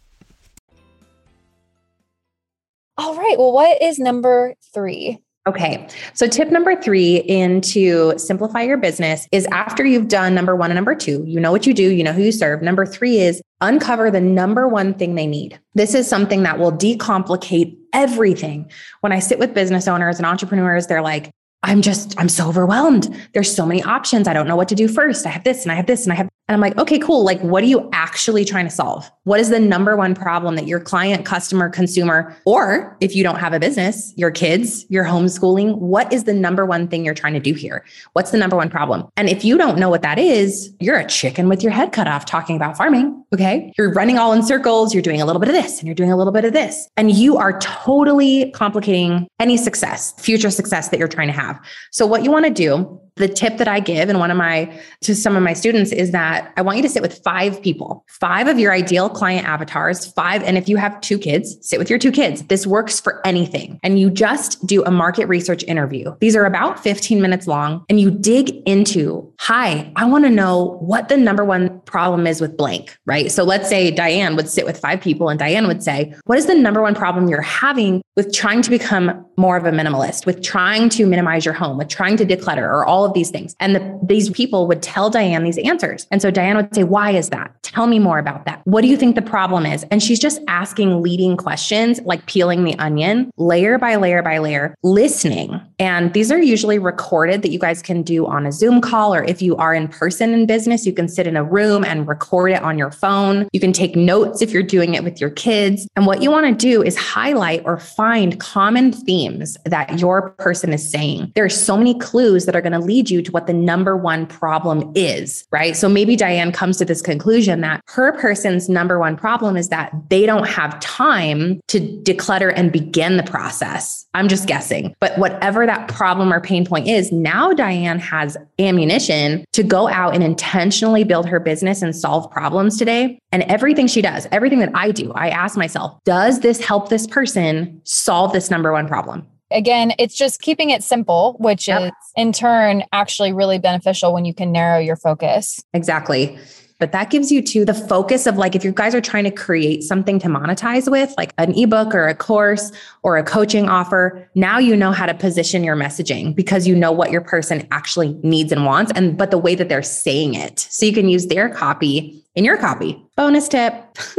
All 3.01 3.15
right. 3.15 3.35
Well, 3.39 3.51
what 3.51 3.81
is 3.81 3.97
number 3.97 4.53
three? 4.75 5.17
Okay. 5.47 5.87
So, 6.13 6.27
tip 6.27 6.51
number 6.51 6.79
three 6.79 7.15
into 7.15 8.15
simplify 8.19 8.61
your 8.61 8.77
business 8.77 9.27
is 9.31 9.47
after 9.47 9.83
you've 9.83 10.07
done 10.07 10.35
number 10.35 10.55
one 10.55 10.69
and 10.69 10.75
number 10.75 10.93
two, 10.93 11.23
you 11.25 11.39
know 11.39 11.51
what 11.51 11.65
you 11.65 11.73
do, 11.73 11.89
you 11.89 12.03
know 12.03 12.13
who 12.13 12.21
you 12.21 12.31
serve. 12.31 12.61
Number 12.61 12.85
three 12.85 13.17
is 13.17 13.41
uncover 13.59 14.11
the 14.11 14.21
number 14.21 14.67
one 14.67 14.93
thing 14.93 15.15
they 15.15 15.25
need. 15.25 15.59
This 15.73 15.95
is 15.95 16.07
something 16.07 16.43
that 16.43 16.59
will 16.59 16.71
decomplicate 16.71 17.75
everything. 17.91 18.69
When 18.99 19.11
I 19.11 19.17
sit 19.17 19.39
with 19.39 19.55
business 19.55 19.87
owners 19.87 20.17
and 20.17 20.27
entrepreneurs, 20.27 20.85
they're 20.85 21.01
like, 21.01 21.31
I'm 21.63 21.81
just, 21.81 22.19
I'm 22.19 22.29
so 22.29 22.47
overwhelmed. 22.47 23.09
There's 23.33 23.53
so 23.53 23.65
many 23.65 23.81
options. 23.83 24.27
I 24.27 24.33
don't 24.33 24.47
know 24.47 24.55
what 24.55 24.69
to 24.69 24.75
do 24.75 24.87
first. 24.87 25.25
I 25.25 25.29
have 25.29 25.43
this 25.43 25.63
and 25.63 25.71
I 25.71 25.75
have 25.75 25.85
this 25.87 26.03
and 26.03 26.13
I 26.13 26.15
have, 26.17 26.29
and 26.51 26.55
I'm 26.55 26.69
like, 26.69 26.77
okay, 26.77 26.99
cool. 26.99 27.23
Like, 27.23 27.39
what 27.39 27.63
are 27.63 27.67
you 27.67 27.89
actually 27.93 28.43
trying 28.43 28.65
to 28.65 28.71
solve? 28.71 29.09
What 29.23 29.39
is 29.39 29.49
the 29.49 29.59
number 29.59 29.95
one 29.95 30.13
problem 30.13 30.55
that 30.55 30.67
your 30.67 30.81
client, 30.81 31.25
customer, 31.25 31.69
consumer, 31.69 32.35
or 32.45 32.97
if 32.99 33.15
you 33.15 33.23
don't 33.23 33.37
have 33.37 33.53
a 33.53 33.59
business, 33.59 34.13
your 34.17 34.31
kids, 34.31 34.85
your 34.89 35.05
homeschooling, 35.05 35.77
what 35.77 36.11
is 36.11 36.25
the 36.25 36.33
number 36.33 36.65
one 36.65 36.89
thing 36.89 37.05
you're 37.05 37.13
trying 37.13 37.35
to 37.35 37.39
do 37.39 37.53
here? 37.53 37.85
What's 38.11 38.31
the 38.31 38.37
number 38.37 38.57
one 38.57 38.69
problem? 38.69 39.07
And 39.15 39.29
if 39.29 39.45
you 39.45 39.57
don't 39.57 39.79
know 39.79 39.87
what 39.87 40.01
that 40.01 40.19
is, 40.19 40.73
you're 40.81 40.97
a 40.97 41.07
chicken 41.07 41.47
with 41.47 41.63
your 41.63 41.71
head 41.71 41.93
cut 41.93 42.05
off 42.05 42.25
talking 42.25 42.57
about 42.57 42.75
farming. 42.75 43.23
Okay. 43.31 43.71
You're 43.77 43.93
running 43.93 44.17
all 44.17 44.33
in 44.33 44.43
circles. 44.43 44.93
You're 44.93 45.01
doing 45.01 45.21
a 45.21 45.25
little 45.25 45.39
bit 45.39 45.47
of 45.47 45.55
this 45.55 45.79
and 45.79 45.87
you're 45.87 45.95
doing 45.95 46.11
a 46.11 46.17
little 46.17 46.33
bit 46.33 46.43
of 46.43 46.51
this. 46.51 46.89
And 46.97 47.11
you 47.11 47.37
are 47.37 47.57
totally 47.59 48.51
complicating 48.51 49.25
any 49.39 49.55
success, 49.55 50.13
future 50.19 50.51
success 50.51 50.89
that 50.89 50.99
you're 50.99 51.07
trying 51.07 51.27
to 51.27 51.33
have. 51.33 51.57
So, 51.91 52.05
what 52.05 52.25
you 52.25 52.31
want 52.31 52.45
to 52.45 52.51
do 52.51 52.99
the 53.21 53.27
tip 53.27 53.57
that 53.57 53.67
I 53.67 53.79
give 53.79 54.09
and 54.09 54.19
one 54.19 54.31
of 54.31 54.37
my 54.37 54.71
to 55.01 55.15
some 55.15 55.35
of 55.35 55.43
my 55.43 55.53
students 55.53 55.91
is 55.91 56.11
that 56.11 56.51
I 56.57 56.61
want 56.61 56.77
you 56.77 56.83
to 56.83 56.89
sit 56.89 57.01
with 57.01 57.21
five 57.23 57.61
people, 57.61 58.03
five 58.07 58.47
of 58.47 58.59
your 58.59 58.73
ideal 58.73 59.09
client 59.09 59.47
avatars, 59.47 60.11
five 60.13 60.43
and 60.43 60.57
if 60.57 60.67
you 60.67 60.77
have 60.77 60.99
two 61.01 61.17
kids, 61.17 61.57
sit 61.61 61.79
with 61.79 61.89
your 61.89 61.99
two 61.99 62.11
kids. 62.11 62.43
This 62.43 62.65
works 62.67 62.99
for 62.99 63.25
anything. 63.25 63.79
And 63.83 63.99
you 63.99 64.09
just 64.09 64.65
do 64.65 64.83
a 64.83 64.91
market 64.91 65.27
research 65.27 65.63
interview. 65.63 66.15
These 66.19 66.35
are 66.35 66.45
about 66.45 66.81
15 66.81 67.21
minutes 67.21 67.47
long 67.47 67.85
and 67.89 67.99
you 67.99 68.11
dig 68.11 68.49
into, 68.65 69.31
"Hi, 69.39 69.91
I 69.95 70.05
want 70.05 70.25
to 70.25 70.31
know 70.31 70.77
what 70.81 71.07
the 71.07 71.17
number 71.17 71.45
one 71.45 71.79
problem 71.85 72.25
is 72.25 72.41
with 72.41 72.57
blank," 72.57 72.97
right? 73.05 73.31
So 73.31 73.43
let's 73.43 73.69
say 73.69 73.91
Diane 73.91 74.35
would 74.35 74.49
sit 74.49 74.65
with 74.65 74.79
five 74.79 74.99
people 74.99 75.29
and 75.29 75.39
Diane 75.39 75.67
would 75.67 75.83
say, 75.83 76.13
"What 76.25 76.37
is 76.37 76.47
the 76.47 76.55
number 76.55 76.81
one 76.81 76.95
problem 76.95 77.29
you're 77.29 77.41
having 77.41 78.01
with 78.15 78.33
trying 78.33 78.61
to 78.61 78.69
become 78.69 79.25
more 79.37 79.55
of 79.57 79.65
a 79.65 79.71
minimalist, 79.71 80.25
with 80.25 80.41
trying 80.41 80.89
to 80.89 81.05
minimize 81.05 81.45
your 81.45 81.53
home, 81.53 81.77
with 81.77 81.87
trying 81.87 82.17
to 82.17 82.25
declutter 82.25 82.63
or 82.63 82.85
all 82.85 83.05
of 83.05 83.10
these 83.13 83.29
things. 83.29 83.55
And 83.59 83.75
the, 83.75 83.99
these 84.03 84.29
people 84.29 84.67
would 84.67 84.81
tell 84.81 85.09
Diane 85.09 85.43
these 85.43 85.57
answers. 85.59 86.07
And 86.11 86.21
so 86.21 86.31
Diane 86.31 86.55
would 86.55 86.73
say, 86.73 86.83
Why 86.83 87.11
is 87.11 87.29
that? 87.29 87.51
Tell 87.63 87.87
me 87.87 87.99
more 87.99 88.19
about 88.19 88.45
that. 88.45 88.61
What 88.65 88.81
do 88.81 88.87
you 88.87 88.97
think 88.97 89.15
the 89.15 89.21
problem 89.21 89.65
is? 89.65 89.83
And 89.91 90.01
she's 90.01 90.19
just 90.19 90.41
asking 90.47 91.01
leading 91.01 91.37
questions, 91.37 92.01
like 92.01 92.25
peeling 92.25 92.63
the 92.63 92.77
onion, 92.79 93.31
layer 93.37 93.77
by 93.77 93.95
layer 93.95 94.21
by 94.21 94.37
layer, 94.39 94.75
listening 94.83 95.59
And 95.81 96.13
these 96.13 96.31
are 96.31 96.39
usually 96.39 96.77
recorded 96.77 97.41
that 97.41 97.49
you 97.49 97.57
guys 97.57 97.81
can 97.81 98.03
do 98.03 98.27
on 98.27 98.45
a 98.45 98.51
Zoom 98.51 98.81
call, 98.81 99.15
or 99.15 99.23
if 99.23 99.41
you 99.41 99.55
are 99.55 99.73
in 99.73 99.87
person 99.87 100.31
in 100.31 100.45
business, 100.45 100.85
you 100.85 100.93
can 100.93 101.09
sit 101.09 101.25
in 101.25 101.35
a 101.35 101.43
room 101.43 101.83
and 101.83 102.07
record 102.07 102.51
it 102.51 102.61
on 102.61 102.77
your 102.77 102.91
phone. 102.91 103.47
You 103.51 103.59
can 103.59 103.73
take 103.73 103.95
notes 103.95 104.43
if 104.43 104.51
you're 104.51 104.61
doing 104.61 104.93
it 104.93 105.03
with 105.03 105.19
your 105.19 105.31
kids. 105.31 105.87
And 105.95 106.05
what 106.05 106.21
you 106.21 106.29
want 106.29 106.45
to 106.45 106.53
do 106.53 106.83
is 106.83 106.95
highlight 106.95 107.63
or 107.65 107.79
find 107.79 108.39
common 108.39 108.93
themes 108.93 109.57
that 109.65 109.97
your 109.99 110.29
person 110.37 110.71
is 110.71 110.87
saying. 110.87 111.31
There 111.33 111.45
are 111.45 111.49
so 111.49 111.75
many 111.75 111.97
clues 111.97 112.45
that 112.45 112.55
are 112.55 112.61
going 112.61 112.73
to 112.73 112.79
lead 112.79 113.09
you 113.09 113.23
to 113.23 113.31
what 113.31 113.47
the 113.47 113.53
number 113.53 113.97
one 113.97 114.27
problem 114.27 114.91
is, 114.93 115.47
right? 115.49 115.75
So 115.75 115.89
maybe 115.89 116.15
Diane 116.15 116.51
comes 116.51 116.77
to 116.77 116.85
this 116.85 117.01
conclusion 117.01 117.61
that 117.61 117.81
her 117.87 118.11
person's 118.19 118.69
number 118.69 118.99
one 118.99 119.17
problem 119.17 119.57
is 119.57 119.69
that 119.69 119.91
they 120.09 120.27
don't 120.27 120.47
have 120.47 120.79
time 120.79 121.59
to 121.69 121.79
declutter 121.79 122.53
and 122.55 122.71
begin 122.71 123.17
the 123.17 123.23
process. 123.23 124.05
I'm 124.13 124.27
just 124.27 124.47
guessing. 124.47 124.93
But 124.99 125.17
whatever 125.17 125.65
that 125.71 125.87
problem 125.87 126.33
or 126.33 126.41
pain 126.41 126.65
point 126.65 126.87
is, 126.87 127.11
now 127.11 127.53
Diane 127.53 127.97
has 127.99 128.35
ammunition 128.59 129.45
to 129.53 129.63
go 129.63 129.87
out 129.87 130.13
and 130.13 130.21
intentionally 130.23 131.05
build 131.05 131.25
her 131.27 131.39
business 131.39 131.81
and 131.81 131.95
solve 131.95 132.29
problems 132.29 132.77
today. 132.77 133.17
And 133.31 133.43
everything 133.43 133.87
she 133.87 134.01
does, 134.01 134.27
everything 134.33 134.59
that 134.59 134.71
I 134.73 134.91
do, 134.91 135.13
I 135.13 135.29
ask 135.29 135.57
myself, 135.57 135.97
does 136.03 136.41
this 136.41 136.59
help 136.59 136.89
this 136.89 137.07
person 137.07 137.79
solve 137.85 138.33
this 138.33 138.51
number 138.51 138.73
one 138.73 138.87
problem? 138.87 139.25
Again, 139.49 139.93
it's 139.97 140.15
just 140.15 140.41
keeping 140.41 140.69
it 140.69 140.83
simple, 140.83 141.35
which 141.39 141.67
yep. 141.67 141.83
is 141.83 141.91
in 142.15 142.33
turn 142.33 142.83
actually 142.91 143.31
really 143.31 143.59
beneficial 143.59 144.13
when 144.13 144.25
you 144.25 144.33
can 144.33 144.51
narrow 144.51 144.79
your 144.79 144.97
focus. 144.97 145.63
Exactly. 145.73 146.37
But 146.81 146.93
that 146.93 147.11
gives 147.11 147.31
you 147.31 147.43
to 147.43 147.63
the 147.63 147.75
focus 147.75 148.25
of 148.25 148.37
like 148.37 148.55
if 148.55 148.65
you 148.65 148.71
guys 148.71 148.95
are 148.95 149.01
trying 149.01 149.25
to 149.25 149.31
create 149.31 149.83
something 149.83 150.17
to 150.17 150.27
monetize 150.27 150.89
with, 150.89 151.13
like 151.15 151.31
an 151.37 151.53
ebook 151.55 151.93
or 151.93 152.07
a 152.07 152.15
course 152.15 152.71
or 153.03 153.17
a 153.17 153.23
coaching 153.23 153.69
offer, 153.69 154.27
now 154.33 154.57
you 154.57 154.75
know 154.75 154.91
how 154.91 155.05
to 155.05 155.13
position 155.13 155.63
your 155.63 155.75
messaging 155.75 156.35
because 156.35 156.67
you 156.67 156.75
know 156.75 156.91
what 156.91 157.11
your 157.11 157.21
person 157.21 157.67
actually 157.69 158.19
needs 158.23 158.51
and 158.51 158.65
wants 158.65 158.91
and 158.95 159.15
but 159.15 159.29
the 159.29 159.37
way 159.37 159.53
that 159.53 159.69
they're 159.69 159.83
saying 159.83 160.33
it. 160.33 160.57
So 160.71 160.87
you 160.87 160.91
can 160.91 161.07
use 161.07 161.27
their 161.27 161.49
copy 161.49 162.20
in 162.35 162.45
your 162.45 162.57
copy. 162.57 163.03
Bonus 163.17 163.47
tip. 163.49 163.73